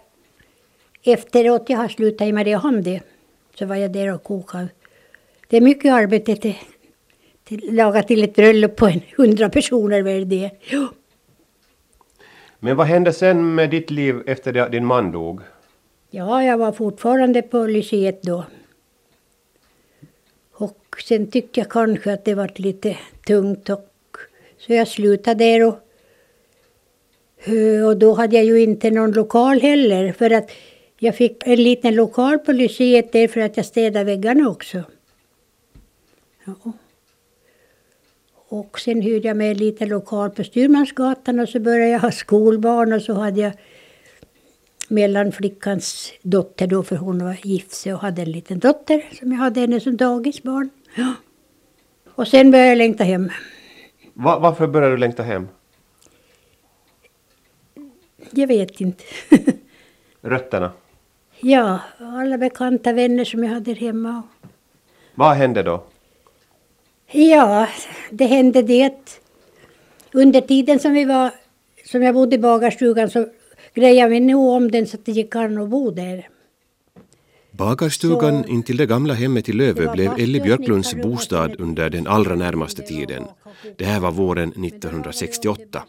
efteråt 1.04 1.64
jag 1.68 1.78
har 1.78 1.88
slutat 1.88 2.28
i 2.28 2.32
Mariehamn 2.32 2.84
det. 2.84 3.02
Så 3.56 3.66
var 3.66 3.76
jag 3.76 3.92
där 3.92 4.14
och 4.14 4.24
kokade. 4.24 4.70
Det 5.48 5.58
är 5.58 5.62
mycket 5.62 5.94
arbete 5.94 6.36
till, 6.36 6.56
till 7.44 7.76
laga 7.76 8.04
till 8.04 8.24
ett 8.24 8.36
bröllop 8.36 8.76
på 8.76 8.88
en 8.88 9.02
hundra 9.18 9.50
personer 9.50 10.02
väl 10.02 10.30
det. 10.30 10.52
Jo. 10.70 10.88
Men 12.60 12.78
vad 12.78 12.88
hände 12.88 13.14
sen 13.14 13.56
med 13.56 13.70
ditt 13.70 13.90
liv 13.90 14.24
efter 14.26 14.54
det 14.54 14.64
att 14.64 14.72
din 14.72 14.86
man 14.86 15.12
dog? 15.12 15.42
Ja, 16.10 16.44
jag 16.44 16.58
var 16.58 16.72
fortfarande 16.72 17.42
på 17.42 17.66
lyceet 17.66 18.22
då. 18.24 18.46
Och 20.52 20.96
sen 21.04 21.32
tyckte 21.32 21.60
jag 21.60 21.70
kanske 21.70 22.14
att 22.14 22.26
det 22.26 22.36
var 22.36 22.52
lite 22.56 22.98
tungt 23.28 23.70
och 23.70 24.18
så 24.58 24.74
jag 24.74 24.88
slutade 24.88 25.44
där 25.44 25.68
och, 25.68 25.80
eh, 27.54 27.88
och 27.88 27.98
då 27.98 28.14
hade 28.14 28.36
jag 28.36 28.46
ju 28.46 28.60
inte 28.60 28.92
någon 28.92 29.12
lokal 29.12 29.62
heller 29.62 30.12
för 30.12 30.30
att 30.30 30.52
jag 30.98 31.16
fick 31.16 31.48
en 31.48 31.64
liten 31.64 31.96
lokal 31.96 32.40
på 32.40 32.52
lyceet 32.52 33.12
där 33.12 33.28
för 33.28 33.42
att 33.42 33.58
jag 33.58 33.66
städade 33.66 34.06
väggarna 34.06 34.50
också. 34.50 34.84
Ja. 36.46 36.74
Och 38.50 38.80
sen 38.80 39.02
hyrde 39.02 39.28
jag 39.28 39.38
mig 39.38 39.52
en 39.52 39.58
liten 39.58 39.90
lokal 39.90 40.30
på 40.30 40.44
Styrmansgatan 40.44 41.40
och 41.40 41.50
så 41.50 41.60
började 41.60 41.92
jag 41.92 42.00
ha 42.00 42.12
skolbarn 42.12 42.94
och 42.94 43.02
så 43.02 43.14
hade 43.14 43.42
jag 43.42 43.52
mellanflickans 44.88 46.14
dotter 46.22 46.68
då, 46.68 46.84
för 46.84 46.96
hon 46.96 47.24
var 47.24 47.38
gift 47.44 47.72
sig 47.72 47.94
och 47.94 48.00
hade 48.00 48.22
en 48.22 48.32
liten 48.32 48.60
dotter 48.60 49.06
som 49.20 49.32
jag 49.32 49.40
hade 49.40 49.60
henne 49.60 49.80
som 49.80 49.98
dagisbarn. 49.98 50.70
Ja. 50.96 51.14
Och 52.16 52.28
sen 52.28 52.52
började 52.52 52.70
jag 52.70 52.78
längta 52.78 53.04
hem. 53.04 53.30
Va, 54.14 54.40
varför 54.40 54.68
började 54.68 54.94
du 54.94 54.98
längta 54.98 55.24
hem? 55.24 55.48
Jag 58.32 58.48
vet 58.48 58.82
inte. 58.82 59.04
Rötterna? 60.22 60.72
ja, 61.40 61.80
alla 62.00 62.38
bekanta 62.38 62.94
vänner 62.94 63.26
som 63.26 63.44
jag 63.44 63.52
hade 63.52 63.74
hemma. 63.74 64.24
Vad 65.16 65.36
hände 65.36 65.64
då? 65.64 65.84
Ja, 67.12 67.68
det 68.12 68.26
hände 68.26 68.62
det 68.62 69.22
under 70.14 70.42
tiden 70.42 70.80
som 70.80 70.94
vi 70.94 71.06
var, 71.06 71.32
som 71.86 72.04
jag 72.04 72.16
bodde 72.16 72.36
i 72.36 72.40
bagarstugan 72.40 73.10
så 73.10 73.28
grejade 73.74 74.10
vi 74.10 74.20
nog 74.20 74.50
om 74.50 74.72
den 74.72 74.88
så 74.88 74.98
att 74.98 75.06
det 75.06 75.12
gick 75.12 75.36
an 75.36 75.58
att 75.58 75.70
bo 75.70 75.92
där. 75.92 76.30
Bagarstugan 77.52 78.46
intill 78.50 78.78
det 78.78 78.86
gamla 78.86 79.14
hemmet 79.14 79.50
i 79.50 79.54
Lövö 79.54 79.92
blev 79.92 80.12
Elli 80.12 80.42
Björklunds 80.42 80.96
bostad 80.96 81.56
under 81.60 81.90
den 81.90 82.08
allra 82.08 82.36
närmaste 82.36 82.82
tiden. 82.82 83.24
Det 83.78 83.86
här 83.86 84.00
var 84.00 84.12
våren 84.12 84.50
1968. 84.50 85.84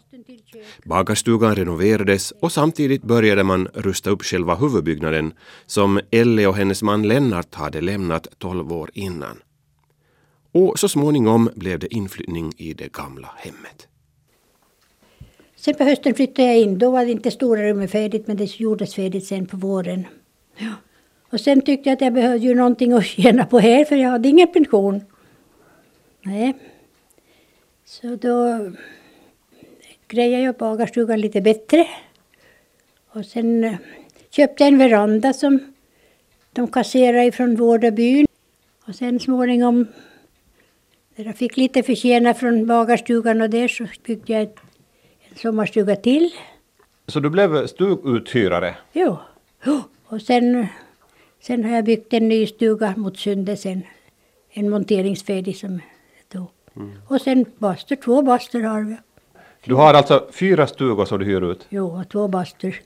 Bagarstugan 0.83 1.55
renoverades 1.55 2.31
och 2.31 2.51
samtidigt 2.51 3.03
började 3.03 3.43
man 3.43 3.67
rusta 3.73 4.09
upp 4.09 4.23
själva 4.23 4.55
huvudbyggnaden 4.55 5.33
som 5.65 5.99
Elli 6.11 6.45
och 6.45 6.55
hennes 6.55 6.83
man 6.83 7.07
Lennart 7.07 7.55
hade 7.55 7.81
lämnat 7.81 8.27
12 8.37 8.73
år 8.73 8.89
innan. 8.93 9.37
Och 10.51 10.79
så 10.79 10.89
småningom 10.89 11.49
blev 11.55 11.79
det 11.79 11.93
inflyttning 11.93 12.53
i 12.57 12.73
det 12.73 12.91
gamla 12.93 13.29
hemmet. 13.37 13.87
Sen 15.55 15.75
på 15.75 15.83
hösten 15.83 16.13
flyttade 16.13 16.47
jag 16.47 16.57
in. 16.57 16.77
Då 16.77 16.91
var 16.91 17.05
det 17.05 17.11
inte 17.11 17.31
stora 17.31 17.69
rummet 17.69 17.91
färdigt 17.91 18.27
men 18.27 18.37
det 18.37 18.59
gjordes 18.59 18.95
färdigt 18.95 19.25
sen 19.25 19.45
på 19.45 19.57
våren. 19.57 20.05
Ja. 20.57 20.73
Och 21.29 21.39
sen 21.39 21.61
tyckte 21.61 21.89
jag 21.89 21.95
att 21.95 22.01
jag 22.01 22.13
behövde 22.13 22.47
ju 22.47 22.55
någonting 22.55 22.93
att 22.93 23.05
tjäna 23.05 23.45
på 23.45 23.59
här 23.59 23.85
för 23.85 23.95
jag 23.95 24.09
hade 24.09 24.29
ingen 24.29 24.47
pension. 24.47 25.01
Nej. 26.21 26.53
Så 27.85 28.15
då 28.15 28.71
grejade 30.07 30.43
jag 30.43 30.55
bagarstugan 30.55 31.21
lite 31.21 31.41
bättre. 31.41 31.87
Och 33.09 33.25
sen 33.25 33.63
eh, 33.63 33.75
köpte 34.29 34.63
jag 34.63 34.67
en 34.73 34.77
veranda 34.77 35.33
som 35.33 35.59
de 36.53 36.67
kasserade 36.67 37.25
ifrån 37.25 37.55
Vårdabyn. 37.55 38.25
Och 38.87 38.95
sen 38.95 39.19
småningom 39.19 39.87
jag 41.25 41.37
fick 41.37 41.57
lite 41.57 41.83
förtjäna 41.83 42.33
från 42.33 42.67
bagarstugan 42.67 43.41
och 43.41 43.49
där 43.49 43.67
så 43.67 43.85
byggde 44.05 44.33
jag 44.33 44.41
ett 44.41 44.59
en 45.31 45.37
sommarstuga 45.37 45.95
till. 45.95 46.29
Så 47.07 47.19
du 47.19 47.29
blev 47.29 47.67
stuguthyrare? 47.67 48.75
Jo. 48.93 49.17
Och 50.05 50.21
sen, 50.21 50.67
sen 51.41 51.63
har 51.63 51.75
jag 51.75 51.85
byggt 51.85 52.13
en 52.13 52.27
ny 52.27 52.47
stuga 52.47 52.93
mot 52.97 53.17
Sunde 53.17 53.57
sen. 53.57 53.81
En 54.49 54.69
monteringsfärdig 54.69 55.57
som 55.57 55.77
det 55.77 56.37
tog. 56.37 56.47
Och 57.07 57.21
sen 57.21 57.45
bastur, 57.57 57.95
två 57.95 58.21
bastur 58.21 58.63
har 58.63 58.81
vi. 58.81 58.97
Du 59.65 59.73
har 59.73 59.93
alltså 59.93 60.27
fyra 60.31 60.67
stugor 60.67 61.05
som 61.05 61.19
du 61.19 61.25
hyr 61.25 61.51
ut? 61.51 61.65
Jo, 61.69 61.99
och 61.99 62.09
två 62.09 62.27
bastur. 62.27 62.81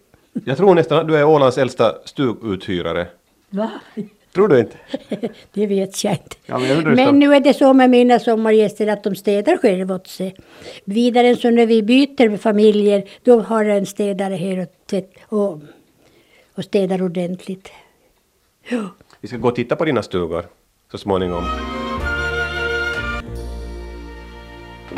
Jag 0.46 0.58
tror 0.58 0.76
nästan 0.76 1.00
att 1.00 1.08
du 1.08 1.18
är 1.18 1.24
Ålands 1.24 1.58
äldsta 1.58 1.96
stuguthyrare. 2.06 3.08
Va? 3.50 3.72
Tror 4.36 4.48
du 4.48 4.60
inte? 4.60 4.78
Det 5.54 5.68
vet 5.68 6.04
jag 6.04 6.14
inte. 6.14 6.36
Ja, 6.46 6.60
men 6.60 6.70
jag 6.70 6.96
men 6.96 7.20
nu 7.20 7.34
är 7.36 7.40
det 7.40 7.54
så 7.54 7.74
med 7.74 7.90
mina 7.90 8.20
sommargäster 8.20 8.88
att 8.88 9.04
de 9.04 9.16
städar 9.16 9.58
själva 9.58 9.96
åt 9.96 10.08
sig. 10.08 10.36
Vidare 10.86 11.36
så 11.36 11.50
när 11.50 11.66
vi 11.66 11.84
byter 11.84 12.38
familjer 12.38 13.04
då 13.24 13.40
har 13.40 13.66
en 13.66 13.86
städare 13.86 14.36
här 14.36 14.60
och, 14.60 14.68
tvätt, 14.90 15.12
och, 15.28 15.62
och 16.56 16.64
städar 16.64 17.02
ordentligt. 17.02 17.72
Ja. 18.70 18.90
Vi 19.22 19.28
ska 19.28 19.38
gå 19.38 19.48
och 19.48 19.56
titta 19.56 19.76
på 19.76 19.86
dina 19.86 20.04
stugor 20.04 20.46
så 20.92 20.98
småningom. 20.98 21.44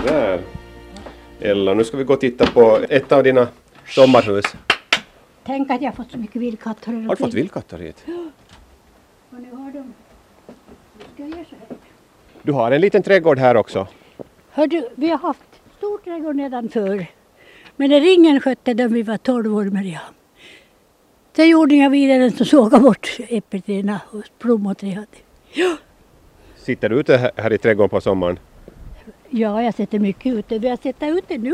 Där. 0.05 0.41
Ella, 1.39 1.73
nu 1.73 1.83
ska 1.83 1.97
vi 1.97 2.03
gå 2.03 2.13
och 2.13 2.21
titta 2.21 2.45
på 2.45 2.79
ett 2.89 3.11
av 3.11 3.23
dina 3.23 3.47
sommarhus. 3.87 4.45
Tänk 5.43 5.71
att 5.71 5.81
jag 5.81 5.95
fått 5.95 6.11
så 6.11 6.17
mycket 6.17 6.41
vildkatter. 6.41 6.91
Har 6.91 7.09
du 7.09 7.15
fått 7.15 7.33
vildkatter 7.33 7.77
hit? 7.77 8.05
Och 9.29 9.41
nu 9.41 9.51
har 9.55 9.71
de... 9.71 9.93
Nu 10.97 11.03
ska 11.13 11.23
jag 11.23 11.29
göra 11.29 11.45
så 11.49 11.55
här. 11.69 11.77
Du 12.43 12.51
har 12.51 12.71
en 12.71 12.81
liten 12.81 13.03
trädgård 13.03 13.39
här 13.39 13.57
också. 13.57 13.87
Hör 14.49 14.67
du, 14.67 14.89
vi 14.95 15.09
har 15.09 15.17
haft 15.17 15.61
stor 15.77 15.97
trädgård 15.97 16.35
nedanför. 16.35 17.05
Men 17.75 17.89
när 17.89 18.01
ringen 18.01 18.41
skötte 18.41 18.73
den 18.73 18.93
vi 18.93 19.03
var 19.03 19.17
12 19.17 19.55
år 19.55 19.63
det. 19.65 19.99
Då 21.35 21.43
gjorde 21.43 21.75
jag 21.75 21.89
vidare 21.89 22.31
som 22.31 22.45
sågade 22.45 22.83
bort 22.83 23.17
äppelträden 23.29 23.97
och 24.11 24.23
plommonträd. 24.39 25.05
Ja. 25.53 25.77
Sitter 26.55 26.89
du 26.89 26.99
ute 26.99 27.31
här- 27.37 27.53
i 27.53 27.57
trädgården 27.57 27.89
på 27.89 28.01
sommaren? 28.01 28.39
ja, 29.29 29.63
jag 29.63 29.73
sätter 29.73 29.99
mycket 29.99 30.33
ute. 30.33 30.59
Vi 30.59 30.69
har 30.69 30.77
sett 30.77 31.03
ute 31.03 31.37
nu 31.37 31.53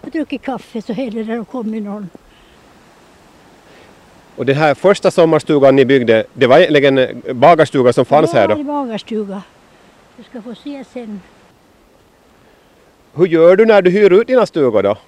och 0.00 0.10
druckit 0.12 0.42
kaffe 0.42 0.82
så 0.82 0.92
händer 0.92 1.24
det 1.24 1.44
kommit 1.44 1.82
någon. 1.82 2.08
Och 4.36 4.46
den 4.46 4.56
här 4.56 4.74
första 4.74 5.10
sommarstugan 5.10 5.76
ni 5.76 5.84
byggde, 5.84 6.24
det 6.34 6.46
var 6.46 6.58
egentligen 6.58 6.98
en 6.98 7.22
bagarstuga 7.40 7.92
som 7.92 8.04
fanns 8.04 8.32
här 8.32 8.48
Ja, 8.48 8.54
då? 8.54 8.60
i 8.60 8.64
bagarstuga. 8.64 9.42
Du 10.16 10.22
ska 10.22 10.42
få 10.42 10.54
se 10.54 10.84
sen. 10.92 11.20
Hur 13.14 13.26
gör 13.26 13.56
du 13.56 13.66
när 13.66 13.82
du 13.82 13.90
hyr 13.90 14.12
ut 14.12 14.26
dina 14.26 14.46
stugor 14.46 14.82
då? 14.82 14.98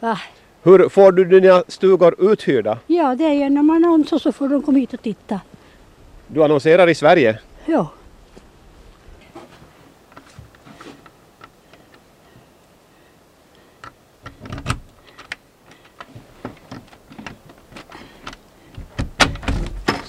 Va? 0.00 0.18
Hur 0.62 0.88
får 0.88 1.12
du 1.12 1.24
dina 1.40 1.64
stugor 1.68 2.14
uthyrda? 2.32 2.78
Ja, 2.86 3.14
det 3.14 3.24
är 3.24 3.32
genom 3.32 3.70
annons 3.70 4.12
och 4.12 4.20
så 4.22 4.32
får 4.32 4.48
de 4.48 4.62
komma 4.62 4.78
hit 4.78 4.94
och 4.94 5.02
titta. 5.02 5.40
Du 6.26 6.44
annonserar 6.44 6.88
i 6.88 6.94
Sverige? 6.94 7.38
Ja. 7.66 7.86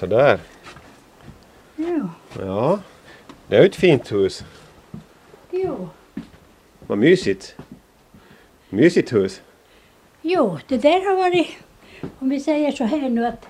Sådär. 0.02 0.40
Ja. 1.76 2.10
Ja, 2.40 2.80
det 3.48 3.56
är 3.56 3.62
ju 3.62 3.68
ett 3.68 3.76
fint 3.76 4.12
hus. 4.12 4.44
Jo. 5.52 5.90
Vad 6.88 6.98
mysigt. 6.98 7.56
Mysigt 8.70 9.14
hus. 9.14 9.42
Jo, 10.22 10.60
det 10.68 10.78
där 10.78 11.06
har 11.06 11.16
varit, 11.16 11.48
om 12.20 12.30
vi 12.30 12.40
säger 12.40 12.72
så 12.72 12.84
här 12.84 13.10
nu 13.10 13.26
att 13.26 13.48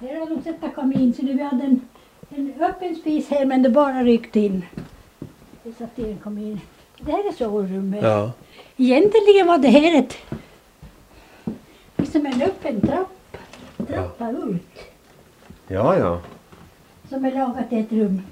här 0.00 0.20
har 0.20 0.26
de 0.26 0.42
satt 0.42 0.74
kamin 0.74 1.14
så 1.14 1.22
vi 1.22 1.42
hade 1.42 1.64
en, 1.64 1.88
en 2.30 2.54
öppen 2.60 2.96
spis 2.96 3.28
här 3.28 3.46
men 3.46 3.62
det 3.62 3.70
bara 3.70 4.02
ryckte 4.02 4.40
in. 4.40 4.64
Vi 5.62 5.72
satte 5.72 6.02
i 6.02 6.10
en 6.10 6.18
kamin. 6.18 6.60
Det 7.00 7.12
här 7.12 7.28
är 7.28 7.32
sovrummet. 7.32 8.02
Ja. 8.02 8.32
Egentligen 8.76 9.46
var 9.46 9.58
det 9.58 9.68
här 9.68 9.98
ett 9.98 10.16
liksom 11.96 12.26
en 12.26 12.42
öppen 12.42 12.80
trapp, 12.80 13.36
trappa 13.88 14.30
ut 14.30 14.91
Ja, 15.68 15.98
ja. 15.98 16.20
som 17.08 17.24
är 17.24 17.32
lagat 17.32 17.68
till 17.68 17.78
ett 17.78 17.92
rum. 17.92 18.22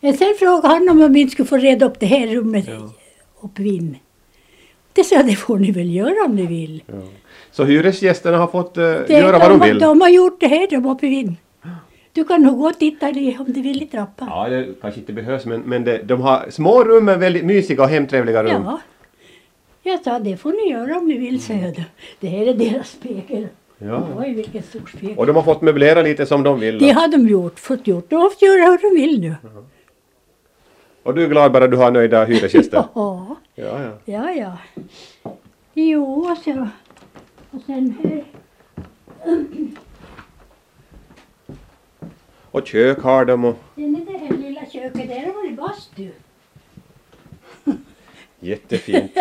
Men 0.00 0.14
sen 0.14 0.34
frågade 0.38 0.68
han 0.68 0.88
om 0.88 1.12
vi 1.12 1.28
skulle 1.30 1.48
få 1.48 1.56
reda 1.56 1.86
upp 1.86 2.00
det 2.00 2.06
här 2.06 2.26
rummet 2.26 2.66
uppe 3.42 3.62
vid. 3.62 3.94
Det 4.92 5.04
sa 5.04 5.14
jag, 5.16 5.26
det 5.26 5.36
får 5.36 5.58
ni 5.58 5.70
väl 5.72 5.94
göra 5.94 6.24
om 6.26 6.36
ni 6.36 6.46
vill. 6.46 6.82
Så 7.50 7.64
hyresgästerna 7.64 8.38
har 8.38 8.46
fått 8.46 8.76
eh, 8.76 8.84
Det, 8.84 9.08
göra 9.08 9.38
vad 9.38 9.50
de 9.50 9.60
har- 9.60 9.66
vill? 9.68 9.78
De 9.78 10.00
har 10.00 10.08
gjort 10.08 10.40
det 10.40 10.46
här 10.48 10.66
de 10.70 10.86
uppe 10.86 11.06
vid. 11.06 11.34
Du 12.12 12.24
kan 12.24 12.42
nog 12.42 12.58
gå 12.58 12.66
och 12.66 12.78
titta 12.78 13.10
i- 13.10 13.36
om 13.38 13.44
du 13.52 13.62
vill 13.62 13.82
i 13.82 13.86
trappan. 13.86 14.28
Ja, 14.30 14.48
det 14.48 14.68
kanske 14.80 15.00
inte 15.00 15.12
behövs, 15.12 15.44
men, 15.44 15.60
men 15.60 15.84
det, 15.84 15.98
de 16.02 16.20
har 16.20 16.46
små 16.50 16.84
rum 16.84 17.04
men 17.04 17.20
väldigt 17.20 17.44
mysiga 17.44 17.82
och 17.82 17.88
hemtrevliga 17.88 18.42
rum. 18.42 18.62
Ja. 18.66 18.80
Jag 19.82 20.02
sa 20.04 20.18
det 20.18 20.36
får 20.36 20.52
ni 20.52 20.70
göra 20.72 20.98
om 20.98 21.08
ni 21.08 21.18
vill, 21.18 21.42
sa 21.42 21.52
jag 21.52 21.74
då. 21.76 21.82
Det 22.20 22.28
här 22.28 22.46
är 22.46 22.54
deras 22.54 22.88
spegel. 22.88 23.48
Ja. 23.78 24.08
Oj, 24.18 24.34
vilken 24.34 24.62
stor 24.62 24.90
spegel. 24.96 25.18
Och 25.18 25.26
de 25.26 25.36
har 25.36 25.42
fått 25.42 25.62
möblera 25.62 26.02
lite 26.02 26.26
som 26.26 26.42
de 26.42 26.60
vill. 26.60 26.78
Det 26.78 26.90
har 26.90 27.08
de 27.08 27.28
gjort, 27.28 27.58
fått 27.60 27.86
gjort. 27.86 28.10
De 28.10 28.16
har 28.16 28.30
fått 28.30 28.42
göra 28.42 28.64
hur 28.70 28.78
de 28.94 29.00
vill 29.00 29.20
nu. 29.20 29.34
Och 31.02 31.14
du 31.14 31.24
är 31.24 31.28
glad 31.28 31.52
bara 31.52 31.66
du 31.66 31.76
har 31.76 31.90
nöjda 31.90 32.24
hyresgäster? 32.24 32.84
Ja, 32.94 33.36
ja, 33.54 33.82
ja. 33.82 33.90
ja, 34.04 34.30
ja. 34.32 34.58
Jo, 35.74 36.30
och 36.30 36.38
så. 36.38 36.68
Och 37.50 37.60
sen 37.66 37.94
här. 38.02 38.24
Och 42.50 42.66
kök 42.66 42.98
har 43.02 43.24
de 43.24 43.44
och 43.44 43.56
Sen 43.74 43.96
är 43.96 44.12
det 44.12 44.18
här 44.18 44.36
lilla 44.36 44.60
köket, 44.72 45.08
där 45.08 45.20
har 45.26 45.32
varit 45.42 45.56
bastu. 45.56 46.08
jättefint. 48.40 49.12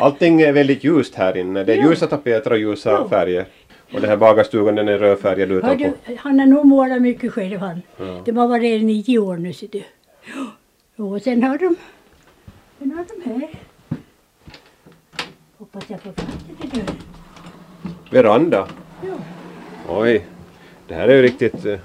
Allting 0.00 0.40
är 0.40 0.52
väldigt 0.52 0.84
ljust 0.84 1.14
här 1.14 1.36
inne. 1.36 1.64
Det 1.64 1.72
är 1.72 1.76
Ja. 1.76 1.88
ljusa 1.88 2.06
tapeter 2.06 2.50
och 2.52 2.58
ljusa 2.58 2.90
Ja. 2.90 3.08
färger. 3.08 3.46
Och 3.94 4.00
den 4.00 4.10
här 4.10 4.16
bagarstugan 4.16 4.74
den 4.74 4.88
är 4.88 4.98
rödfärgad 4.98 5.52
utanpå. 5.52 5.92
du, 6.06 6.16
han 6.16 6.38
har 6.38 6.46
nog 6.46 6.66
målat 6.66 7.02
mycket 7.02 7.32
själv 7.32 7.58
han. 7.58 7.82
Ja. 7.96 8.22
De 8.24 8.36
har 8.36 8.48
varit 8.48 8.64
i 8.64 8.84
nio 8.84 9.18
år 9.18 9.36
nu 9.36 9.52
ser 9.52 9.68
du. 9.68 9.82
Och 11.04 11.22
sen 11.22 11.42
har 11.42 11.58
de, 11.58 11.76
sen 12.78 12.92
har 12.92 13.04
de 13.24 13.30
här. 13.30 13.48
Hoppas 15.58 15.84
jag 15.90 16.00
får 16.00 16.12
fram 16.12 16.26
det 16.48 16.68
till 16.68 16.80
dörren. 16.80 16.96
Veranda. 18.10 18.68
Ja, 19.02 19.14
Oj. 19.88 20.26
Det 20.88 20.94
här 20.94 21.08
är 21.08 21.16
ju 21.16 21.22
riktigt 21.22 21.64
eh, 21.66 21.78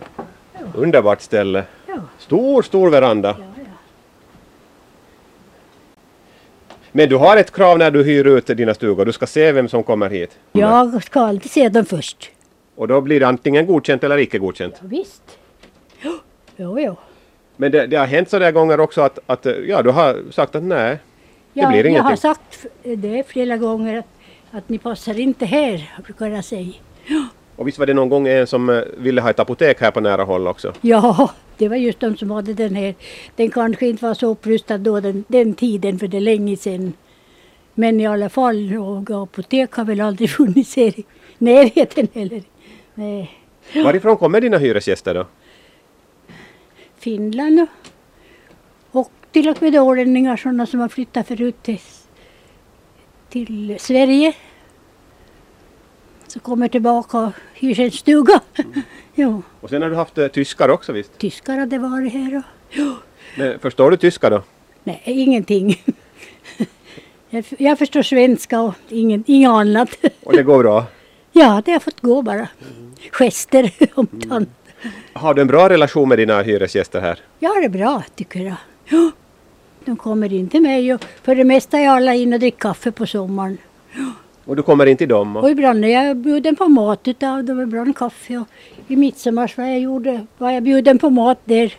underbart 0.76 1.22
ställe. 1.22 1.64
ja, 1.88 1.96
Stor, 2.18 2.62
stor 2.62 2.90
veranda. 2.90 3.36
ja, 3.40 3.46
ja. 3.56 3.64
Men 6.92 7.10
du 7.10 7.16
har 7.16 7.38
ett 7.38 7.52
krav 7.52 7.78
när 7.78 7.92
du 7.92 8.04
hyr 8.04 8.28
ut 8.28 8.48
dina 8.48 8.74
stugor. 8.74 9.06
Du 9.06 9.12
ska 9.12 9.28
se 9.28 9.52
vem 9.52 9.68
som 9.70 9.84
kommer 9.84 10.10
hit. 10.10 10.38
Jag 10.52 11.04
ska 11.04 11.20
alltid 11.20 11.52
se 11.52 11.70
dem 11.70 11.86
först. 11.86 12.32
Och 12.76 12.88
då 12.88 13.02
blir 13.02 13.20
det 13.20 13.28
antingen 13.28 13.66
godkänt 13.66 14.04
eller 14.04 14.18
icke 14.18 14.38
godkänt. 14.38 14.76
Ja, 14.82 14.88
visst. 14.88 15.22
Jo, 16.02 16.12
jo. 16.58 16.80
jo. 16.80 16.96
Men 17.58 17.72
det, 17.72 17.88
det 17.88 17.96
har 17.98 18.06
hänt 18.06 18.30
sådana 18.30 18.52
gånger 18.52 18.80
också 18.80 19.02
att, 19.02 19.20
att 19.26 19.46
ja, 19.68 19.82
du 19.82 19.90
har 19.90 20.18
sagt 20.32 20.56
att 20.56 20.64
nej, 20.64 20.98
det 21.54 21.60
Ja, 21.62 21.68
blir 21.70 21.78
jag 21.78 21.84
har 21.86 21.90
ingenting. 21.90 22.18
sagt 22.18 22.66
det 22.84 23.28
flera 23.28 23.58
gånger 23.58 23.98
att, 24.00 24.06
att 24.52 24.70
ni 24.70 24.78
passar 24.78 25.20
inte 25.20 25.46
här, 25.46 25.94
brukar 26.04 26.28
jag 26.28 26.46
säga. 26.46 26.74
Och 27.60 27.68
visst 27.68 27.80
var 27.80 27.86
det 27.86 27.94
någon 27.94 28.10
gång 28.10 28.28
en 28.28 28.48
som 28.48 28.70
eh, 28.70 28.82
ville 28.98 29.22
ha 29.22 29.30
ett 29.30 29.40
apotek 29.40 29.82
här 29.82 29.92
på 29.92 30.00
nära 30.00 30.24
håll 30.24 30.48
också? 30.48 30.74
Ja, 30.82 31.32
det 31.58 31.68
var 31.68 31.76
just 31.76 32.00
de 32.00 32.18
som 32.18 32.32
hade 32.32 32.54
den 32.54 32.76
här. 32.76 32.96
Den 33.36 33.52
kanske 33.52 33.88
inte 33.88 34.06
var 34.06 34.14
så 34.14 34.28
upprustad 34.28 34.78
då 34.78 35.00
den, 35.00 35.24
den 35.28 35.54
tiden 35.54 36.00
för 36.00 36.08
det 36.08 36.18
är 36.18 36.22
länge 36.22 36.58
sedan. 36.58 36.94
Men 37.74 38.00
i 38.00 38.08
alla 38.08 38.30
fall, 38.30 38.72
några 38.72 39.24
apotek 39.24 39.74
har 39.74 39.86
väl 39.86 40.02
aldrig 40.02 40.30
funnits 40.38 40.76
här 40.76 41.00
i 41.00 41.06
närheten 41.38 42.08
heller. 42.14 42.44
Nej. 42.94 43.32
Varifrån 43.76 44.18
kommer 44.18 44.42
dina 44.42 44.58
hyresgäster 44.58 45.14
då? 45.14 45.28
Finland 47.00 47.60
och, 48.92 49.00
och 49.00 49.12
till 49.32 49.50
och 49.50 49.62
med 49.62 49.76
ålänningar 49.76 50.38
sådana 50.38 50.66
som 50.66 50.80
har 50.80 50.90
flyttat 50.90 51.28
förut 51.28 51.64
till, 51.64 51.80
till 53.30 53.76
Sverige. 53.80 54.34
Så 56.30 56.40
kommer 56.40 56.68
tillbaka 56.68 57.18
och 57.18 57.32
hyr 57.54 57.80
en 57.80 57.92
stuga. 57.92 58.42
jo, 59.16 59.42
Och 59.62 59.70
sen 59.70 59.82
har 59.82 59.90
du 59.90 59.96
haft 59.96 60.18
eh, 60.18 60.28
tyskar 60.28 60.70
också 60.70 60.92
visst? 60.92 61.18
tyskar 61.18 61.58
hade 61.58 61.78
varit 61.78 62.14
här 62.14 62.38
och 62.38 62.44
jo. 62.72 62.96
Men 63.38 63.60
förstår 63.60 63.92
du 63.92 63.98
tyska 63.98 64.30
då? 64.30 64.44
Nej, 64.84 65.02
ingenting. 65.06 65.84
Jag, 67.32 67.46
jag 67.58 67.78
förstår 67.80 68.02
svenska 68.02 68.62
och 68.62 68.74
ingen, 68.90 69.24
inget 69.28 69.50
annat. 69.50 69.90
Och 70.24 70.34
det 70.34 70.44
går 70.44 70.64
bra? 70.64 70.86
Ja, 71.32 71.62
det 71.66 71.72
har 71.72 71.80
fått 71.80 72.02
gå 72.02 72.22
bara. 72.22 72.48
Gester 73.12 73.72
om 73.94 74.08
tant. 74.08 74.50
Har 75.14 75.34
du 75.34 75.42
en 75.42 75.48
bra 75.48 75.70
relation 75.70 76.10
med 76.10 76.18
dina 76.18 76.42
hyresgäster 76.42 77.02
här? 77.02 77.20
Jag 77.40 77.50
har 77.50 77.62
det 77.62 77.70
bra 77.70 78.04
tycker 78.16 78.40
jag. 78.40 78.56
Ja, 78.86 79.12
De 79.86 79.98
kommer 79.98 80.34
in 80.34 80.50
till 80.50 80.62
mig 80.62 80.94
och 80.94 81.06
för 81.24 81.36
det 81.36 81.44
mesta 81.44 81.80
är 81.80 81.90
alla 81.90 82.14
in 82.14 82.34
och 82.34 82.40
dricker 82.40 82.60
kaffe 82.60 82.92
på 82.92 83.06
sommaren. 83.06 83.58
Och 84.50 84.56
du 84.56 84.64
kommer 84.64 84.86
in 84.86 84.98
till 84.98 85.08
dem? 85.10 85.36
Och... 85.36 85.44
Och 85.44 85.50
ibland 85.50 85.86
är 85.86 85.90
jag 85.90 86.18
bjuden 86.18 86.56
på 86.56 86.68
mat 86.68 87.08
utav 87.08 87.44
dem, 87.44 87.62
ibland 87.62 87.98
kaffe. 87.98 88.38
Och 88.38 88.48
I 88.88 88.96
midsommar 88.96 89.54
var 89.58 89.66
jag, 89.66 89.80
gjorde, 89.80 90.26
var 90.38 90.52
jag 90.52 90.64
bjuden 90.64 91.00
på 91.00 91.10
mat 91.10 91.40
där 91.46 91.74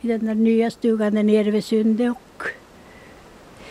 i 0.00 0.08
den 0.08 0.26
där 0.26 0.34
nya 0.34 0.70
stugan 0.70 1.14
där 1.14 1.22
nere 1.22 1.50
vid 1.50 1.64
Sundet. 1.64 2.10
Och 2.10 2.42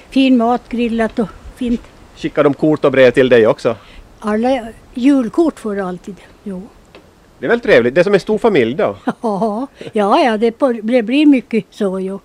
fin 0.10 0.38
mat, 0.38 0.70
grillat 0.70 1.20
och 1.20 1.28
fint. 1.56 1.82
Skickar 2.16 2.44
de 2.44 2.54
kort 2.54 2.86
och 2.86 2.92
brev 2.92 3.12
till 3.12 3.30
dig 3.30 3.48
också? 3.48 3.76
Alla 4.20 4.68
julkort 4.94 5.60
får 5.60 5.76
du 5.76 5.82
alltid. 5.82 6.16
Jo. 6.44 6.62
Det 7.40 7.46
är 7.46 7.50
väl 7.50 7.60
trevligt? 7.60 7.96
Det 7.96 8.02
är 8.02 8.04
som 8.04 8.14
en 8.14 8.20
stor 8.20 8.38
familj 8.38 8.74
då? 8.74 8.96
Ja, 9.22 9.68
ja, 9.94 10.20
ja 10.24 10.38
det, 10.38 10.56
det 10.84 11.04
blir 11.04 11.26
mycket 11.26 11.66
så 11.70 12.00
jo. 12.00 12.20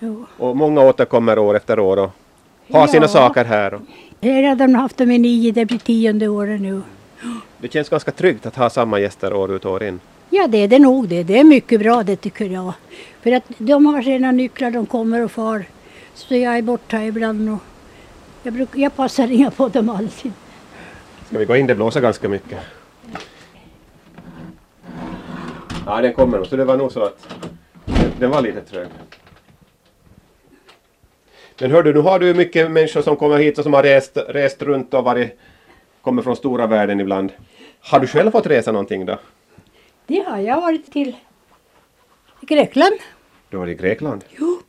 jo. 0.00 0.26
Och 0.36 0.56
många 0.56 0.80
återkommer 0.80 1.38
år 1.38 1.56
efter 1.56 1.78
år 1.78 1.96
och 1.96 2.10
har 2.72 2.86
sina 2.86 3.04
Ja. 3.04 3.08
saker 3.08 3.44
här. 3.44 3.74
Och 3.74 3.80
Här 4.20 4.42
har 4.42 4.56
de 4.56 4.74
haft 4.74 4.96
dem 4.96 5.10
i 5.10 5.18
nio, 5.18 5.52
det 5.52 5.64
blir 5.64 5.78
tionde 5.78 6.28
året 6.28 6.60
nu. 6.60 6.82
det 7.58 7.72
känns 7.72 7.88
ganska 7.88 8.10
tryggt 8.10 8.46
att 8.46 8.56
ha 8.56 8.70
samma 8.70 9.00
gäster 9.00 9.32
år 9.32 9.54
ut 9.54 9.64
och 9.64 9.72
år 9.72 9.82
in. 9.82 10.00
Ja, 10.30 10.46
det 10.46 10.58
är 10.58 10.68
det 10.68 10.78
nog 10.78 11.08
det. 11.08 11.22
Det 11.22 11.38
är 11.38 11.44
mycket 11.44 11.80
bra 11.80 12.02
det 12.02 12.16
tycker 12.16 12.44
jag. 12.44 12.72
För 13.22 13.32
att 13.32 13.44
de 13.58 13.86
har 13.86 14.02
sina 14.02 14.32
nycklar, 14.32 14.70
de 14.70 14.86
kommer 14.86 15.24
och 15.24 15.30
far. 15.30 15.64
Så 16.14 16.34
jag 16.34 16.58
är 16.58 16.62
borta 16.62 17.02
ibland 17.04 17.48
och 17.48 17.58
jag, 18.42 18.54
bruk, 18.54 18.68
jag 18.74 18.96
passar 18.96 19.32
inga 19.32 19.50
på 19.50 19.68
dem 19.68 19.88
alls. 19.88 20.24
Ska 21.28 21.38
vi 21.38 21.44
gå 21.44 21.56
in? 21.56 21.66
Det 21.66 21.74
blåser 21.74 22.00
ganska 22.00 22.28
mycket. 22.28 22.58
Ja, 25.86 26.00
den 26.00 26.12
kommer 26.12 26.38
nog. 26.38 26.46
Så 26.46 26.56
det 26.56 26.64
var 26.64 26.76
nog 26.76 26.92
så 26.92 27.02
att 27.02 27.28
den 28.18 28.30
var 28.30 28.42
lite 28.42 28.60
trög. 28.60 28.88
Men 31.60 31.70
hör 31.70 31.82
du, 31.82 31.94
nu 31.94 32.00
har 32.00 32.18
du 32.18 32.34
mycket 32.34 32.70
människor 32.70 33.02
som 33.02 33.16
kommer 33.16 33.38
hit 33.38 33.58
och 33.58 33.64
som 33.64 33.72
har 33.72 33.82
rest, 33.82 34.16
rest 34.28 34.62
runt 34.62 34.94
och 34.94 35.04
varit, 35.04 35.38
kommer 36.02 36.22
från 36.22 36.36
stora 36.36 36.66
världen 36.66 37.00
ibland. 37.00 37.32
Har 37.80 38.00
du 38.00 38.06
själv 38.06 38.30
fått 38.30 38.46
resa 38.46 38.72
någonting 38.72 39.06
då? 39.06 39.18
Det 40.06 40.24
har 40.26 40.38
jag 40.38 40.60
varit 40.60 40.92
till 40.92 41.16
Grekland 42.40 42.94
Du 43.50 43.56
var 43.56 43.66
i 43.66 43.74
Grekland. 43.74 44.24
jo. 44.38 44.60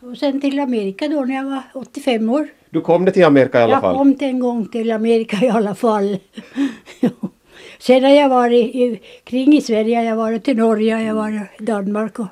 och 0.00 0.18
sen 0.18 0.40
till 0.40 0.58
Amerika 0.60 1.08
då 1.08 1.20
när 1.24 1.34
jag 1.34 1.44
var 1.44 1.62
85 1.74 2.28
år. 2.30 2.48
Du 2.70 2.80
kom 2.80 3.04
det 3.04 3.12
till 3.12 3.24
Amerika 3.24 3.60
i 3.60 3.62
alla 3.62 3.72
jag 3.72 3.80
fall? 3.80 3.96
kom 3.96 4.14
till 4.14 4.28
en 4.28 4.38
gång 4.40 4.68
till 4.68 4.90
Amerika 4.92 5.36
i 5.42 5.48
alla 5.48 5.74
fall. 5.74 6.18
Sen 7.78 8.04
har 8.04 8.10
jag 8.10 8.28
varit 8.28 8.74
i, 8.74 9.00
kring 9.24 9.52
i 9.56 9.60
Sverige, 9.60 10.02
jag 10.02 10.10
har 10.10 10.16
varit 10.16 10.44
till 10.44 10.56
Norge, 10.56 11.00
jag 11.02 11.14
har 11.14 11.22
varit 11.22 11.60
i 11.60 11.64
Danmark 11.64 12.18
och 12.18 12.26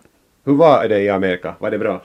Hur 0.45 0.53
var 0.53 0.89
det 0.89 1.01
i 1.01 1.09
Amerika? 1.09 1.55
Var 1.59 1.71
det 1.71 1.79
bra? 1.79 2.03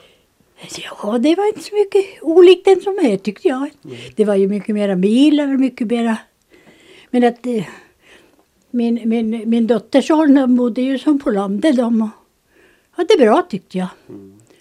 Ja, 1.04 1.18
det 1.18 1.36
var 1.36 1.48
inte 1.48 1.64
så 1.64 1.76
mycket 1.76 2.24
olikt 2.24 2.66
den 2.66 2.82
som 2.82 3.00
är 3.02 3.18
tyckte 3.18 3.48
jag. 3.48 3.70
Det 4.16 4.26
var 4.26 4.36
ju 4.36 4.48
mycket 4.48 4.76
mera 4.76 4.96
bilar 4.96 5.54
och 5.54 5.60
mycket 5.60 5.88
mera... 5.88 6.18
Men 7.12 7.24
att 7.24 7.46
eh, 7.46 7.64
min, 8.72 9.10
min, 9.10 9.50
min 9.50 9.68
dotterson 9.68 10.36
de 10.36 10.56
bodde 10.56 10.82
ju 10.82 11.00
som 11.00 11.20
på 11.20 11.32
landet 11.32 11.78
de 11.78 12.02
och 12.02 12.10
hade 12.92 13.14
det 13.18 13.24
bra 13.24 13.42
tyckte 13.50 13.78
jag. 13.78 13.88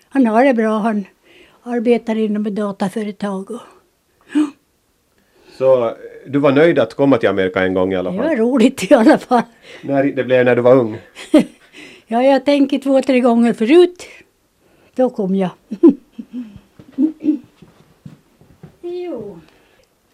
Han 0.08 0.26
har 0.26 0.44
det 0.44 0.54
bra, 0.54 0.78
han 0.78 1.04
arbetar 1.62 2.16
inom 2.16 2.46
ett 2.46 2.54
dataföretag 2.54 3.50
och 3.50 3.60
Så 5.58 5.94
du 6.26 6.38
var 6.38 6.52
nöjd 6.52 6.78
att 6.78 6.94
komma 6.94 7.16
till 7.16 7.28
Amerika 7.28 7.60
en 7.62 7.74
gång 7.74 7.92
i 7.92 7.96
alla 7.96 8.10
det 8.10 8.16
fall? 8.18 8.28
var 8.28 8.36
roligt 8.36 8.90
i 8.90 8.94
alla 8.94 9.18
fall. 9.18 9.42
När 9.82 10.04
det 10.04 10.24
blev 10.24 10.44
när 10.44 10.56
du 10.56 10.62
var 10.62 10.76
ung? 10.76 10.98
Ja, 12.10 12.22
jag 12.22 12.44
tänker 12.44 12.78
två, 12.78 13.02
tre 13.02 13.20
gånger 13.20 13.52
förut. 13.52 14.06
Då 14.98 15.10
kom 15.10 15.34
jag. 15.34 15.50
jo. 18.82 19.40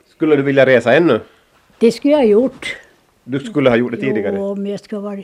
Skulle 0.06 0.36
du 0.36 0.42
vilja 0.42 0.66
resa 0.66 0.94
ännu? 0.94 1.20
Det 1.78 1.92
skulle 1.92 2.12
jag 2.12 2.18
ha 2.18 2.26
gjort. 2.26 2.76
Du 3.24 3.40
skulle 3.40 3.70
ha 3.70 3.76
gjort 3.76 3.90
det 3.90 3.96
tidigare. 3.96 4.36
Jo, 4.36 4.52
om 4.52 4.66
jag 4.66 4.80
ska 4.80 5.00
vara... 5.00 5.22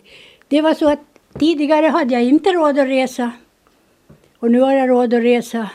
Det 0.48 0.62
var 0.62 0.74
så 0.74 0.92
att 0.92 0.98
tidigare 1.38 1.86
hade 1.86 2.14
jag 2.14 2.22
inte 2.22 2.50
råd 2.50 2.78
att 2.78 2.88
resa. 2.88 3.32
Och 4.38 4.50
nu 4.50 4.60
har 4.60 4.72
jag 4.72 4.90
råd 4.90 5.14
att 5.14 5.22
resa. 5.22 5.70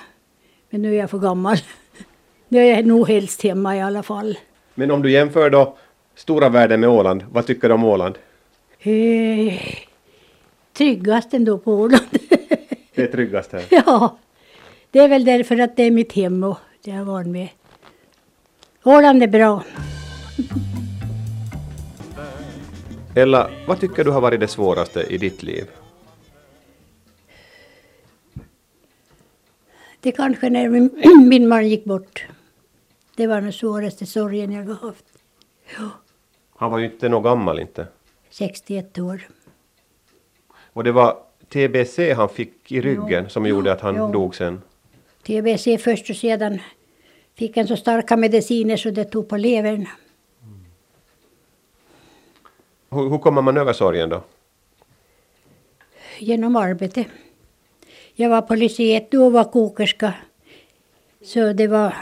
Men 0.69 0.81
nu 0.81 0.95
är 0.95 0.99
jag 0.99 1.09
för 1.09 1.19
gammal. 1.19 1.57
Nu 2.47 2.59
är 2.59 2.75
jag 2.75 2.85
nog 2.85 3.07
helst 3.07 3.43
hemma 3.43 3.75
i 3.77 3.81
alla 3.81 4.03
fall. 4.03 4.37
Men 4.75 4.91
om 4.91 5.01
du 5.01 5.11
jämför 5.11 5.49
då 5.49 5.77
stora 6.15 6.49
världen 6.49 6.79
med 6.79 6.89
Åland, 6.89 7.23
vad 7.31 7.45
tycker 7.45 7.67
du 7.67 7.73
om 7.73 7.83
Åland? 7.83 8.17
Eh, 8.79 9.53
tryggast 10.73 11.33
ändå 11.33 11.57
på 11.57 11.73
Åland. 11.73 12.14
Det 12.95 13.03
är 13.03 13.08
tryggast 13.08 13.51
här. 13.51 13.65
ja, 13.71 14.17
det 14.91 14.99
är 14.99 15.08
väl 15.08 15.25
därför 15.25 15.60
att 15.60 15.75
det 15.75 15.84
är 15.84 15.91
mitt 15.91 16.13
hem 16.13 16.43
och 16.43 16.58
det 16.81 16.91
har 16.91 17.05
varit 17.05 17.27
med. 17.27 17.49
Åland 18.84 19.23
är 19.23 19.27
bra. 19.27 19.63
Ella, 23.15 23.49
vad 23.67 23.79
tycker 23.79 24.03
du 24.03 24.12
har 24.12 24.21
varit 24.21 24.39
det 24.39 24.47
svåraste 24.47 25.03
i 25.10 25.17
ditt 25.17 25.43
liv? 25.43 25.65
Det 29.99 30.12
kanske 30.12 30.49
när 30.49 30.69
min, 30.69 31.03
min 31.29 31.47
man 31.47 31.69
gick 31.69 31.86
bort. 31.86 32.25
Det 33.15 33.27
var 33.27 33.41
den 33.41 33.53
svåraste 33.53 34.05
sorgen 34.05 34.51
jag 34.51 34.63
har 34.63 34.88
haft. 34.88 35.05
Ja, 35.77 35.89
Han 36.55 36.71
var 36.71 36.77
ju 36.77 36.86
inte 36.86 37.10
något 37.10 37.23
gammal 37.23 37.60
inte. 37.60 37.88
61 38.29 38.99
år. 38.99 39.27
Och 40.73 40.84
det 40.84 40.91
var 40.91 41.17
TBC 41.49 42.13
han 42.15 42.29
fick 42.29 42.71
i 42.71 42.81
ryggen 42.81 43.23
Jo, 43.23 43.29
som 43.29 43.45
gjorde 43.45 43.69
jo, 43.69 43.73
att 43.73 43.81
han 43.81 43.95
jo. 43.95 44.12
dog 44.12 44.36
sen. 44.36 44.62
TBC 45.23 45.77
först 45.84 46.10
och 46.10 46.15
sedan 46.15 46.60
fick 47.36 47.58
han 47.58 47.67
så 47.67 47.75
starka 47.75 48.17
mediciner 48.17 48.77
så 48.77 48.89
det 48.89 49.05
tog 49.05 49.29
på 49.29 49.38
levern. 49.38 49.88
Hur, 52.89 53.10
hur 53.10 53.17
kommer 53.17 53.41
man 53.41 53.58
över 53.58 53.73
sorgen 53.73 54.10
då? 54.10 54.23
genom 56.19 56.55
arbete. 56.55 57.05
Jag 58.13 58.29
var 58.29 58.41
på 58.41 58.55
lyceet 58.55 59.12
då 59.12 59.25
och 59.25 59.31
var 59.31 59.43
kokerska. 59.43 60.13
Så 61.23 61.53
det 61.53 61.67
var 61.67 61.93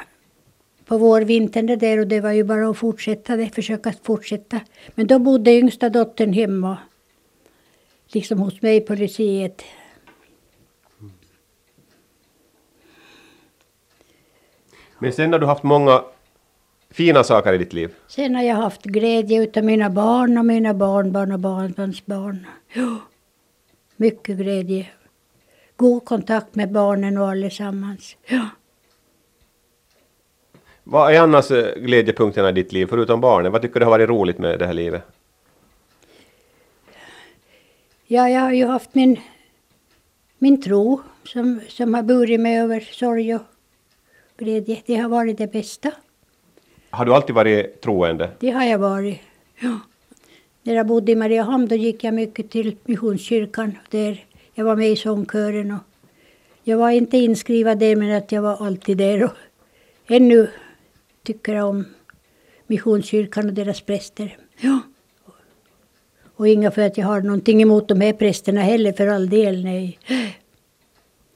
på 0.86 0.98
vårvintern 0.98 1.66
det 1.66 1.76
där 1.76 2.00
och 2.00 2.08
det 2.08 2.22
var 2.22 2.32
ju 2.32 2.44
bara 2.44 2.70
att 2.70 2.78
fortsätta 2.78 3.36
det, 3.36 3.50
försöka 3.50 3.94
fortsätta. 4.04 4.60
Men 4.96 5.08
då 5.08 5.20
bodde 5.20 5.52
yngsta 5.52 5.90
dottern 5.90 6.34
hemma. 6.34 6.78
Liksom 8.14 8.40
hos 8.40 8.62
mig 8.62 8.82
på 8.82 8.96
lyceet. 8.96 9.64
Men 15.00 15.14
sen 15.14 15.34
har 15.34 15.40
du 15.40 15.46
haft 15.46 15.64
många 15.64 16.04
fina 16.92 17.24
saker 17.24 17.54
i 17.54 17.58
ditt 17.58 17.74
liv. 17.74 17.94
Sen 18.08 18.36
har 18.36 18.44
jag 18.44 18.56
haft 18.56 18.84
glädje 18.84 19.44
utav 19.44 19.64
mina 19.64 19.90
barn 19.90 20.38
och 20.38 20.46
mina 20.46 20.74
barnbarn 20.74 21.32
och 21.32 21.40
barnbarnsbarn. 21.40 22.46
Ja, 22.74 22.98
mycket 23.96 24.38
glädje. 24.38 24.88
God 25.76 26.06
kontakt 26.06 26.56
med 26.56 26.72
barnen 26.72 27.18
och 27.18 27.30
allesammans. 27.30 28.18
Ja. 28.26 28.50
Vad 30.84 31.14
är 31.14 31.20
annars 31.20 31.52
eh, 31.52 31.76
glädjepunkterna 31.76 32.50
i 32.50 32.52
ditt 32.52 32.74
liv, 32.74 32.88
förutom 32.90 33.22
barnen? 33.22 33.52
Vad 33.52 33.62
tycker 33.62 33.80
du 33.80 33.86
har 33.86 33.92
varit 33.92 34.10
roligt 34.10 34.38
med 34.38 34.60
det 34.60 34.66
här 34.66 34.74
livet? 34.74 35.04
Ja, 38.08 38.30
jag 38.30 38.42
har 38.42 38.52
ju 38.52 38.66
haft 38.66 38.96
min, 38.96 39.20
min 40.38 40.62
tro 40.62 41.02
som, 41.24 41.62
som 41.70 41.94
har 41.94 42.04
burit 42.04 42.40
mig 42.40 42.60
över 42.60 42.80
sorg 42.80 43.36
och 43.36 43.42
glädje. 44.38 44.82
Det 44.86 44.96
har 44.96 45.10
varit 45.10 45.38
det 45.38 45.52
bästa. 45.52 45.92
Har 46.90 47.06
du 47.06 47.14
alltid 47.14 47.36
varit 47.36 47.82
troende? 47.82 48.32
Det 48.40 48.50
har 48.50 48.64
jag 48.64 48.80
varit. 48.80 49.20
Ja. 49.60 49.80
När 50.64 50.74
jag 50.74 50.88
bodde 50.88 51.12
i 51.12 51.16
Mariehamn 51.16 51.68
då 51.68 51.76
gick 51.76 52.04
jag 52.04 52.14
mycket 52.14 52.50
till 52.50 52.76
Missionskyrkan. 52.86 53.78
Där 53.90 54.26
jag 54.54 54.66
var 54.66 54.76
med 54.76 54.92
i 54.92 54.96
sångkören. 54.96 55.72
Och 55.72 55.84
jag 56.64 56.78
var 56.78 56.90
inte 56.90 57.18
inskriven 57.18 57.80
där 57.80 57.96
men 57.96 58.12
att 58.12 58.32
jag 58.32 58.42
var 58.42 58.66
alltid 58.66 58.98
där. 58.98 59.24
Och 59.24 59.32
ännu 60.08 60.50
tycker 61.24 61.54
jag 61.54 61.70
om 61.70 61.86
Missionskyrkan 62.68 63.48
och 63.48 63.54
deras 63.54 63.82
präster. 63.82 64.38
Ja. 64.58 64.80
Och 66.44 66.48
inga 66.48 66.72
för 66.72 66.82
att 66.82 66.98
jag 66.98 67.08
har 67.08 67.22
någonting 67.22 67.62
emot 67.62 67.88
de 67.88 68.02
här 68.02 68.14
prästerna 68.14 68.62
heller 68.62 68.92
för 68.92 69.08
all 69.08 69.30
del, 69.30 69.64
nej. 69.64 70.00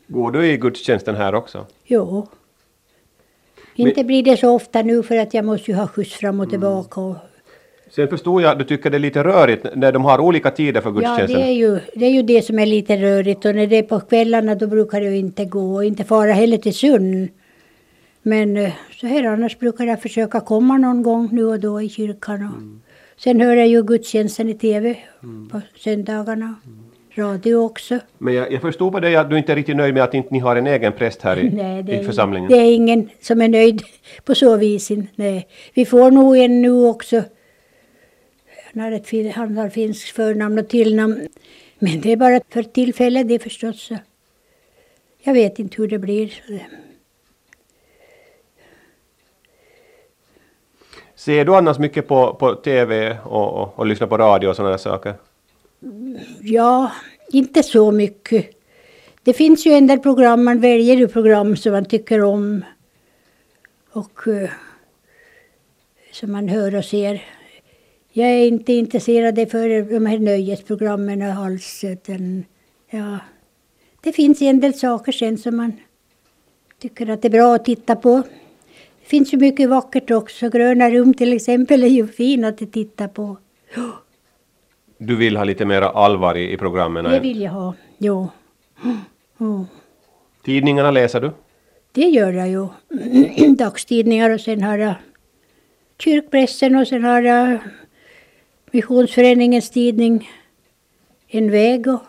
Går 0.08 0.32
du 0.32 0.48
i 0.48 0.58
gudstjänsten 0.58 1.15
här 1.15 1.36
också? 1.36 1.65
Jo. 1.86 2.28
Inte 3.76 4.04
blir 4.04 4.24
det 4.24 4.38
så 4.38 4.56
ofta 4.56 4.82
nu 4.82 5.04
för 5.04 5.17
att 5.17 5.34
jag 5.34 5.46
måste 5.46 5.72
ju 5.72 5.78
ha 5.78 5.88
skjuts 5.88 6.13
fram 6.13 6.39
och 6.39 6.50
tillbaka. 6.50 7.02
Och, 7.02 7.15
Sen 7.89 8.08
förstod 8.08 8.41
jag 8.41 8.52
att 8.52 8.60
du 8.60 8.63
tycker 8.63 8.89
det 8.89 8.98
är 8.98 9.00
lite 9.00 9.24
rörigt 9.24 9.65
när 9.76 9.91
de 9.91 10.06
har 10.06 10.20
olika 10.20 10.52
tider 10.52 10.82
för 10.82 10.89
ja, 10.89 10.93
gudstjänsten. 10.93 11.41
det 11.41 11.48
är, 11.48 11.54
ju, 11.54 11.80
det 11.96 12.06
är 12.06 12.12
ju 12.12 12.22
det 12.22 12.41
som 12.41 12.60
är 12.60 12.65
lite 12.65 12.98
rörigt 12.98 13.46
och 13.46 13.56
när 13.56 13.67
det 13.67 13.76
är 13.76 13.84
på 13.84 14.00
kvällarna 14.00 14.56
då 14.56 14.67
brukar 14.67 15.02
jag 15.02 15.15
inte 15.15 15.46
gå 15.46 15.76
och 15.76 15.86
inte 15.86 16.04
fara 16.04 16.34
heller 16.34 16.58
till 16.58 16.74
Sund. 16.74 17.30
Men 18.22 18.58
eh, 18.58 18.72
så 19.02 19.08
här 19.08 19.24
annars 19.24 19.60
brukar 19.60 19.86
jag 19.86 20.02
försöka 20.02 20.39
komma 20.39 20.78
någon 20.78 21.04
gång 21.04 21.30
nu 21.32 21.46
och 21.46 21.60
då 21.60 21.82
i 21.82 21.89
kyrkan. 21.89 22.43
Och, 22.43 22.87
Sen 23.17 23.41
hör 23.41 23.56
jag 23.56 23.67
ju 23.67 23.84
gudstjänsten 23.84 24.49
i 24.49 24.53
TV 24.53 24.97
på 25.51 25.62
söndagarna. 25.75 26.56
Radio 27.15 27.56
också. 27.56 27.99
Men 28.17 28.34
jag, 28.34 28.51
jag 28.51 28.62
förstod 28.62 28.91
på 28.91 28.99
dig 28.99 29.15
att 29.15 29.30
du 29.30 29.38
inte 29.38 29.51
är 29.51 29.56
riktigt 29.56 29.75
nöjd 29.75 29.93
med 29.93 30.03
att 30.03 30.13
inte 30.13 30.34
ni 30.34 30.39
har 30.39 30.56
en 30.56 30.67
egen 30.67 30.93
präst 30.93 31.21
här 31.21 31.39
i, 31.39 31.49
Nej, 31.53 31.84
det 31.84 31.99
i 31.99 32.03
församlingen. 32.03 32.49
det 32.51 32.58
är 32.58 32.75
ingen 32.75 33.10
som 33.21 33.41
är 33.41 33.47
nöjd 33.47 33.82
på 34.23 34.36
så 34.36 34.58
vis. 34.58 34.91
Nej. 35.15 35.47
Vi 35.73 35.86
får 35.86 36.12
nog 36.12 36.38
en 36.38 36.62
nu 36.62 36.71
också. 36.71 37.23
Har, 38.73 38.91
ett, 38.91 39.36
han 39.36 39.58
har 39.58 39.69
finskt 39.69 40.10
förnamn 40.10 40.60
och 40.60 40.67
tillnamn. 40.69 41.27
Men 41.80 42.01
det 42.01 42.12
är 42.12 42.17
bara 42.17 42.41
för 42.49 42.63
tillfället 42.63 43.27
det 43.27 43.39
förstås. 43.39 43.89
Jag 45.23 45.34
vet 45.34 45.60
inte 45.60 45.82
hur 45.82 45.88
det 45.88 45.99
blir. 45.99 46.34
Ser 51.17 51.45
du 51.45 51.56
annars 51.56 51.80
mycket 51.80 52.08
på, 52.08 52.34
på 52.34 52.56
TV 52.56 53.17
och, 53.23 53.62
och, 53.62 53.80
och 53.80 53.86
lyssnar 53.86 54.08
på 54.08 54.17
radio 54.17 54.47
och 54.47 54.56
sådana 54.56 54.77
saker? 54.77 55.13
Ja, 56.41 56.91
inte 57.32 57.63
så 57.63 57.91
mycket. 57.91 58.45
Det 59.23 59.34
finns 59.34 59.65
ju 59.65 59.71
en 59.71 59.88
del 59.88 59.99
program, 59.99 60.43
man 60.43 60.60
väljer 60.60 60.95
ju 60.95 61.08
program 61.08 61.56
som 61.56 61.71
man 61.71 61.86
tycker 61.86 62.23
om. 62.23 62.65
Och 63.91 64.27
eh, 64.27 64.49
som 66.12 66.32
man 66.32 66.47
hör 66.47 66.75
och 66.75 66.86
ser. 66.86 67.23
Jag 68.12 68.30
är 68.30 68.47
inte 68.47 68.73
intresserad 68.73 69.51
för 69.51 69.93
de 69.93 70.06
här 70.06 70.19
nöjesprogrammen 70.19 71.21
alls. 71.21 71.84
Utan, 71.84 72.45
ja, 72.89 73.19
det 74.01 74.12
finns 74.12 74.41
en 74.41 74.60
del 74.60 74.73
saker 74.73 75.12
sen 75.12 75.38
som 75.38 75.58
man 75.58 75.71
tycker 76.80 77.10
att 77.10 77.21
det 77.21 77.27
är 77.27 77.30
bra 77.30 77.56
att 77.56 77.65
titta 77.65 77.95
på. 77.95 78.23
Det 79.08 79.10
finns 79.10 79.34
ju 79.34 79.38
mycket 79.38 79.70
vackert 79.70 80.12
också. 80.12 80.50
Gröna 80.50 80.89
rum 80.89 81.13
till 81.13 81.34
exempel 81.34 81.84
är 81.84 81.88
ju 81.88 82.08
fina 82.08 82.48
att 82.48 82.72
titta 82.72 83.08
på. 83.08 83.38
Du 84.98 85.15
vill 85.15 85.38
ha 85.38 85.43
lite 85.43 85.65
mer 85.65 85.82
allvar 85.82 86.38
i, 86.38 86.54
i 86.54 86.58
programmen? 86.58 87.04
Det 87.04 87.20
vill 87.20 87.41
jag 87.41 87.52
ha, 87.52 87.74
jo. 87.98 88.30
jo. 89.38 89.65
Tidningarna 90.43 90.91
läser 90.91 91.22
du? 91.22 91.32
Det 91.91 92.02
gör 92.02 92.32
jag 92.34 92.50
ju. 92.50 92.67
Dagstidningar 93.56 94.30
och 94.30 94.41
sen 94.41 94.63
har 94.63 94.78
jag 94.78 94.93
kyrkpressen 96.00 96.76
och 96.76 96.88
sen 96.88 97.04
har 97.04 97.22
jag 97.22 97.60
Missionsföreningens 98.72 99.70
tidning 99.70 100.30
En 101.28 101.52
väg 101.52 101.88
och... 101.88 102.02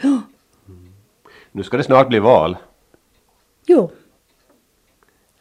Ja, 0.00 0.22
Nu 1.52 1.62
ska 1.62 1.76
det 1.76 1.84
snart 1.84 2.08
bli 2.08 2.18
val. 2.18 2.56
jo, 3.66 3.90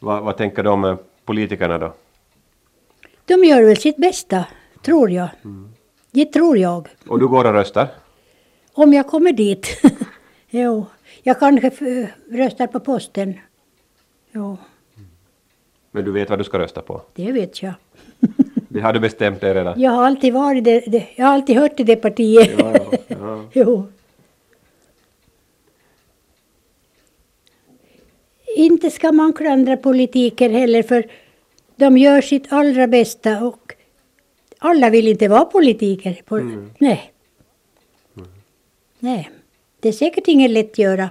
Vad, 0.03 0.23
vad 0.23 0.37
tänker 0.37 0.67
om 0.67 0.83
eh, 0.85 0.95
politikerna 1.25 1.77
då? 1.77 1.93
de 3.25 3.43
gör 3.43 3.63
väl 3.63 3.77
sitt 3.77 3.97
bästa, 3.97 4.45
tror 4.81 5.09
jag. 5.11 5.29
Det 6.11 6.25
tror 6.25 6.57
jag. 6.57 6.87
Och 7.07 7.19
du 7.19 7.27
går 7.27 7.45
och 7.45 7.53
röstar? 7.53 7.87
Om 8.73 8.93
jag 8.93 9.07
kommer 9.07 9.31
dit. 9.31 9.67
jo, 10.49 10.85
jag 11.23 11.39
kanske 11.39 11.67
f- 11.67 12.09
röstar 12.31 12.67
på 12.67 12.79
posten. 12.79 13.33
Jo, 14.31 14.57
Men 15.91 16.05
du 16.05 16.11
vet 16.11 16.29
vad 16.29 16.39
du 16.39 16.43
ska 16.43 16.59
rösta 16.59 16.81
på? 16.81 17.01
det 17.15 17.31
vet 17.31 17.61
jag. 17.63 17.73
Det 18.69 18.79
har 18.79 18.93
du 18.93 18.99
bestämt 18.99 19.41
dig 19.41 19.53
redan? 19.53 19.81
Jag 19.81 19.91
har 19.91 20.05
alltid 20.05 20.33
varit 20.33 20.63
det, 20.63 20.79
det 20.87 21.07
jag 21.15 21.25
har 21.25 21.33
alltid 21.33 21.57
hört 21.57 21.77
till 21.77 21.85
det 21.85 21.95
partiet. 21.95 22.59
Ja, 22.59 22.73
ja, 22.73 22.97
ja. 23.07 23.43
jo. 23.53 23.87
Inte 28.61 28.91
ska 28.91 29.11
man 29.11 29.33
klandra 29.33 29.77
politiker 29.77 30.49
heller 30.49 30.83
för 30.83 31.05
de 31.75 31.97
gör 31.97 32.21
sitt 32.21 32.53
allra 32.53 32.87
bästa 32.87 33.45
och 33.45 33.73
alla 34.57 34.89
vill 34.89 35.07
inte 35.07 35.27
vara 35.27 35.45
politiker. 35.45 36.21
På, 36.25 36.65
Nej. 36.77 37.13
Nej. 38.99 39.29
Det 39.79 39.87
är 39.87 39.93
säkert 39.93 40.27
inget 40.27 40.51
lätt 40.51 40.77
göra. 40.77 41.09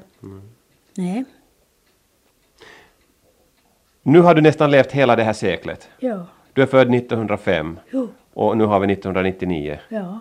Nej. 0.95 1.25
Nu 4.03 4.21
har 4.21 4.35
du 4.35 4.41
nästan 4.41 4.71
levt 4.71 4.93
hela 4.93 5.17
det 5.17 5.23
här 5.23 5.33
seklet. 5.33 5.89
Ja. 5.99 6.27
Du 6.53 6.63
är 6.63 6.67
född 6.67 6.95
1905. 6.95 7.79
Jo. 7.91 8.09
Och 8.33 8.57
nu 8.57 8.65
har 8.65 8.81
vi 8.81 8.93
1999. 8.93 9.79
Ja, 9.89 10.21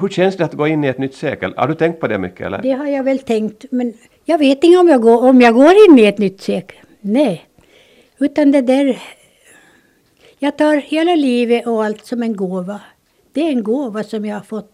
Hur 0.00 0.08
känns 0.08 0.36
det 0.36 0.44
att 0.44 0.54
gå 0.54 0.66
in 0.66 0.84
i 0.84 0.88
ett 0.88 0.98
nytt 0.98 1.14
sekel? 1.14 1.54
Har 1.56 1.68
du 1.68 1.74
tänkt 1.74 2.00
på 2.00 2.06
det 2.08 2.18
mycket 2.18 2.46
eller? 2.46 2.62
det 2.62 2.72
har 2.72 2.86
jag 2.86 3.04
väl 3.04 3.18
tänkt. 3.18 3.64
Men 3.70 3.94
jag 4.24 4.38
vet 4.38 4.64
inte 4.64 4.78
om 4.78 4.88
jag 4.88 5.02
går, 5.02 5.28
om 5.28 5.40
jag 5.40 5.54
går 5.54 5.72
in 5.88 5.98
i 5.98 6.04
ett 6.04 6.18
nytt 6.18 6.40
sekel. 6.40 6.86
Nej. 7.00 7.48
Utan 8.18 8.50
det 8.50 8.60
där... 8.60 9.02
Jag 10.38 10.58
tar 10.58 10.76
hela 10.76 11.14
livet 11.14 11.66
och 11.66 11.84
allt 11.84 12.06
som 12.06 12.22
en 12.22 12.36
gåva. 12.36 12.80
Det 13.32 13.40
är 13.40 13.50
en 13.50 13.62
gåva 13.62 14.04
som 14.04 14.24
jag 14.24 14.36
har 14.36 14.42
fått. 14.42 14.72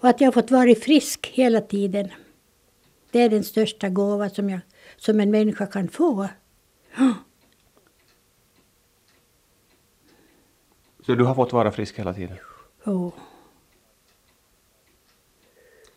Och 0.00 0.08
att 0.08 0.20
jag 0.20 0.26
har 0.26 0.32
fått 0.32 0.50
vara 0.50 0.74
frisk 0.74 1.30
hela 1.34 1.60
tiden. 1.60 2.10
Det 3.10 3.22
är 3.22 3.28
den 3.28 3.44
största 3.44 3.88
gåva 3.88 4.30
som, 4.30 4.50
jag, 4.50 4.60
som 4.96 5.20
en 5.20 5.30
människa 5.30 5.66
kan 5.66 5.88
få. 5.88 6.28
Så 11.06 11.14
du 11.14 11.24
har 11.24 11.34
fått 11.34 11.52
vara 11.52 11.72
frisk 11.72 11.98
hela 11.98 12.14
tiden? 12.14 12.36
Oh. 12.84 13.12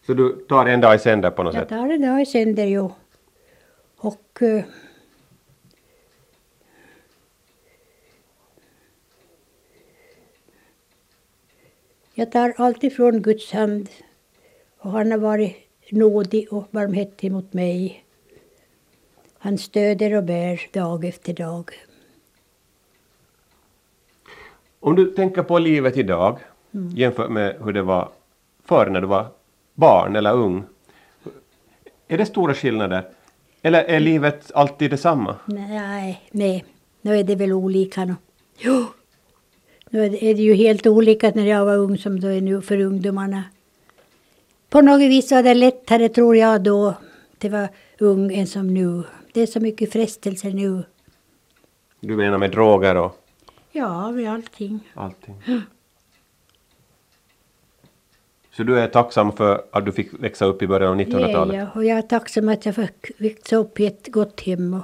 Så 0.08 0.14
du 0.14 0.46
tar 0.50 0.66
en 0.66 0.82
dag 0.82 0.96
i 0.96 1.00
sänder 1.00 1.32
på 1.32 1.44
något 1.44 1.54
Jag 1.54 1.62
sätt? 1.62 1.70
tar 1.70 1.90
en 1.90 2.02
dag 2.02 2.22
i 2.22 2.26
sänder 2.26 2.66
ju. 2.66 2.90
Och 3.98 4.42
eh, 4.42 4.64
jag 12.14 12.32
tar 12.32 12.54
allt 12.58 12.84
ifrån 12.84 13.22
Guds 13.22 13.52
hand 13.52 13.90
och 14.78 14.92
han 14.92 15.12
har 15.12 15.18
varit 15.18 15.56
nådig 15.92 16.54
och 16.54 16.68
barmhärtig 16.72 17.32
mot 17.32 17.54
mig. 17.54 18.04
Han 19.38 19.58
stöder 19.58 20.14
och 20.18 20.24
bär 20.24 20.62
dag 20.74 21.06
efter 21.06 21.34
dag. 21.34 21.72
Om 24.80 24.96
du 24.96 25.12
tänker 25.12 25.44
på 25.44 25.60
livet 25.60 25.98
idag 25.98 26.40
Mm. 26.72 26.90
jämfört 26.90 27.30
med 27.30 27.56
hur 27.64 27.74
det 27.74 27.82
var 27.82 28.10
förr 28.64 28.90
när 28.90 29.02
du 29.02 29.08
var 29.08 29.28
barn 29.78 30.16
eller 30.16 30.34
ung. 30.34 30.64
Är 32.08 32.18
det 32.18 32.26
stora 32.26 32.54
skillnader? 32.54 33.04
Eller 33.62 33.84
är 33.84 34.00
livet 34.00 34.52
alltid 34.56 34.92
detsamma? 34.92 35.36
Nej, 35.46 36.22
nej, 36.32 36.66
nu 37.02 37.16
är 37.20 37.24
det 37.24 37.36
väl 37.36 37.54
olika 37.54 38.06
nu. 38.06 38.16
Jo, 38.58 38.86
nu 39.90 40.06
är 40.06 40.10
det, 40.10 40.26
är 40.26 40.36
det 40.36 40.42
ju 40.42 40.54
helt 40.54 40.88
olika 40.88 41.32
när 41.36 41.46
jag 41.46 41.66
var 41.66 41.78
ung 41.78 41.98
som 41.98 42.20
det 42.20 42.34
är 42.34 42.42
nu 42.42 42.62
för 42.62 42.80
ungdomarna. 42.82 43.44
På 44.70 44.82
något 44.82 45.02
vis 45.02 45.32
var 45.32 45.44
det 45.44 45.54
lättare 45.54 46.10
tror 46.10 46.36
jag 46.38 46.64
då 46.64 46.94
det 47.38 47.50
var 47.50 47.68
ung 48.00 48.34
än 48.34 48.48
som 48.48 48.74
nu. 48.74 49.04
Det 49.34 49.42
är 49.42 49.46
så 49.48 49.60
mycket 49.60 49.94
frestelser 49.94 50.52
nu. 50.52 50.84
Du 52.00 52.16
menar 52.16 52.38
med 52.38 52.52
droger 52.52 52.96
och 52.96 53.24
Ja, 53.72 54.12
med 54.12 54.32
allting. 54.34 54.80
allting? 54.94 55.36
Så 58.58 58.64
du 58.64 58.80
är 58.80 58.88
tacksam 58.88 59.32
för 59.32 59.66
att 59.72 59.86
du 59.86 59.92
fick 59.92 60.14
växa 60.14 60.46
upp 60.46 60.62
i 60.62 60.68
början 60.68 60.92
av 60.92 60.98
Det 60.98 61.04
är 61.04 61.08
1900-talet? 61.08 61.56
jag. 61.56 61.68
Och 61.76 61.86
jag 61.86 61.98
är 61.98 62.02
tacksam 62.02 62.50
att 62.50 62.66
jag 62.66 62.76
fick 62.76 63.12
växa 63.18 63.56
upp 63.56 63.80
i 63.80 63.86
ett 63.86 64.08
gott 64.08 64.42
hem. 64.42 64.74
Och 64.74 64.84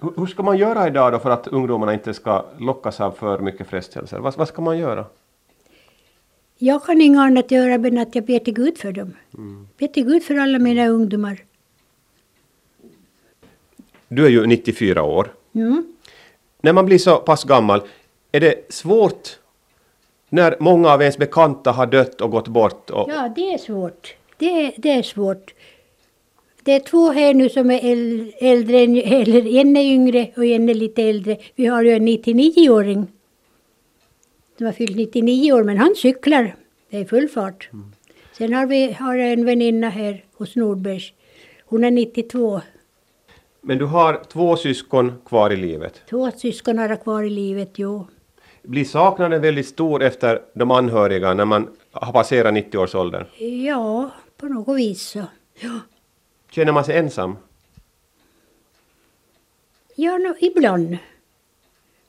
Hur 0.00 0.12
hur 0.16 0.26
ska 0.26 0.42
man 0.42 0.58
göra 0.58 0.86
idag 0.86 1.12
då 1.12 1.18
för 1.18 1.30
att 1.30 1.48
ungdomarna 1.48 1.94
inte 1.94 2.14
ska 2.14 2.44
lockas 2.58 3.00
av 3.00 3.10
för 3.10 3.38
mycket 3.38 3.66
frestelser? 3.66 4.18
Vad, 4.18 4.36
vad 4.36 4.48
ska 4.48 4.62
man 4.62 4.78
göra? 4.78 5.04
jag 6.58 6.84
kan 6.84 7.00
inget 7.00 7.20
annat 7.20 7.50
göra 7.50 7.74
än 7.74 7.98
att 7.98 8.14
jag 8.14 8.24
ber 8.24 8.38
till 8.38 8.54
Gud 8.54 8.78
för 8.78 8.92
dem. 8.92 9.14
Ber 9.78 9.86
till 9.86 10.04
Gud 10.04 10.22
för 10.22 10.36
alla 10.36 10.58
mina 10.58 10.86
ungdomar. 10.86 11.44
Du 14.08 14.24
är 14.24 14.30
ju 14.30 14.46
94 14.46 15.02
år. 15.02 15.32
Mm. 15.54 15.94
När 16.60 16.72
man 16.72 16.86
blir 16.86 16.98
så 16.98 17.16
pass 17.16 17.44
gammal, 17.44 17.82
är 18.32 18.40
det 18.40 18.72
svårt 18.72 19.38
när 20.32 20.56
många 20.60 20.88
av 20.90 21.00
ens 21.00 21.18
bekanta 21.18 21.70
har 21.70 21.86
dött 21.86 22.20
och 22.20 22.30
gått 22.30 22.48
bort? 22.48 22.90
Och, 22.90 23.10
Ja, 23.10 23.32
det 23.36 23.52
är 23.54 23.58
svårt. 23.58 24.14
Det, 24.38 24.46
är- 24.66 24.72
det 24.76 24.90
är 24.90 25.02
svårt. 25.02 25.54
Det 26.62 26.72
är 26.72 26.80
två 26.80 27.10
här 27.10 27.34
nu 27.34 27.48
som 27.48 27.70
är 27.70 27.80
äl- 27.80 28.32
äldre, 28.40 28.78
eller 28.78 29.46
en 29.60 29.76
är 29.76 29.82
yngre 29.84 30.30
och 30.36 30.44
en 30.44 30.68
är 30.68 30.74
lite 30.74 31.02
äldre. 31.02 31.36
Vi 31.54 31.66
har 31.66 31.82
ju 31.82 31.90
en 31.92 32.08
99-åring. 32.08 33.06
Som 34.56 34.66
har 34.66 34.72
fyllt 34.72 34.96
99 34.96 35.52
år, 35.52 35.64
men 35.64 35.78
han 35.78 35.94
cyklar. 35.96 36.54
Det 36.90 36.98
är 36.98 37.04
full 37.04 37.28
fart. 37.28 37.70
Sen 38.38 38.52
har 38.54 38.66
vi 38.66 38.92
har 38.92 39.16
en 39.18 39.44
väninna 39.44 39.88
här 39.90 40.24
hos 40.34 40.56
Nordbergs. 40.56 41.12
Hon 41.66 41.84
är 41.84 41.90
92. 41.90 42.60
Men 43.60 43.78
du 43.78 43.84
har 43.84 44.22
två 44.32 44.56
syskon 44.56 45.12
kvar 45.26 45.50
i 45.52 45.56
livet. 45.56 46.00
Två 46.10 46.30
syskon 46.30 46.78
har 46.78 46.88
jag 46.88 47.02
kvar 47.02 47.22
i 47.22 47.30
livet, 47.30 47.70
jo. 47.74 48.06
Blir 48.62 48.84
saknaden 48.84 49.40
väldigt 49.42 49.66
stor 49.68 50.02
efter 50.02 50.42
de 50.54 50.70
anhöriga 50.70 51.34
när 51.34 51.44
man 51.44 51.68
har 51.92 52.12
passerat 52.12 52.54
90-årsåldern? 52.54 53.24
Ja, 53.66 54.10
på 54.36 54.46
något 54.46 54.76
vis 54.78 55.02
så. 55.02 55.24
Ja, 55.60 55.78
Känner 56.50 56.72
man 56.72 56.84
sig 56.84 56.96
ensam? 56.98 57.36
ja 59.94 60.18
no, 60.18 60.34
ibland. 60.40 60.96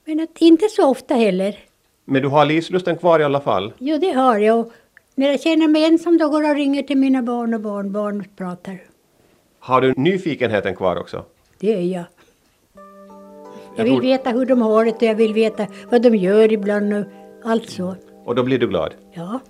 Men 0.04 0.20
att 0.20 0.38
inte 0.38 0.68
så 0.68 0.90
ofta 0.90 1.14
heller. 1.14 1.58
Men 2.04 2.22
du 2.22 2.28
har 2.28 2.44
livslusten 2.44 2.96
kvar 2.96 3.20
i 3.20 3.24
alla 3.24 3.40
fall? 3.40 3.72
Jo, 3.78 3.98
det 3.98 4.10
har 4.12 4.38
jag. 4.38 4.70
När 5.14 5.26
jag 5.30 5.40
känner 5.40 5.68
mig 5.68 5.84
ensam 5.84 6.18
då 6.18 6.28
går 6.28 6.42
jag 6.42 6.50
och 6.50 6.56
ringer 6.56 6.82
till 6.82 6.96
mina 6.98 7.22
barn 7.22 7.54
och 7.54 7.60
barnbarn 7.60 8.20
och 8.20 8.36
pratar. 8.36 8.78
Har 9.58 9.80
du 9.80 9.94
nyfikenheten 9.96 10.76
kvar 10.76 10.96
också? 10.96 11.24
Det 11.58 11.74
är 11.74 11.80
jag. 11.80 12.04
Jag 13.76 13.84
vill 13.84 14.00
veta 14.00 14.30
hur 14.30 14.46
de 14.46 14.62
har 14.62 14.84
det 14.84 14.92
och 14.92 15.02
jag 15.02 15.14
vill 15.14 15.34
veta 15.34 15.66
vad 15.90 16.02
de 16.02 16.16
gör 16.16 16.52
ibland 16.52 16.92
och 16.94 17.04
allt 17.44 17.70
så. 17.70 17.96
Och 18.24 18.34
då 18.34 18.42
blir 18.42 18.58
du 18.58 18.68
glad? 18.68 18.94
Ja, 19.12 19.40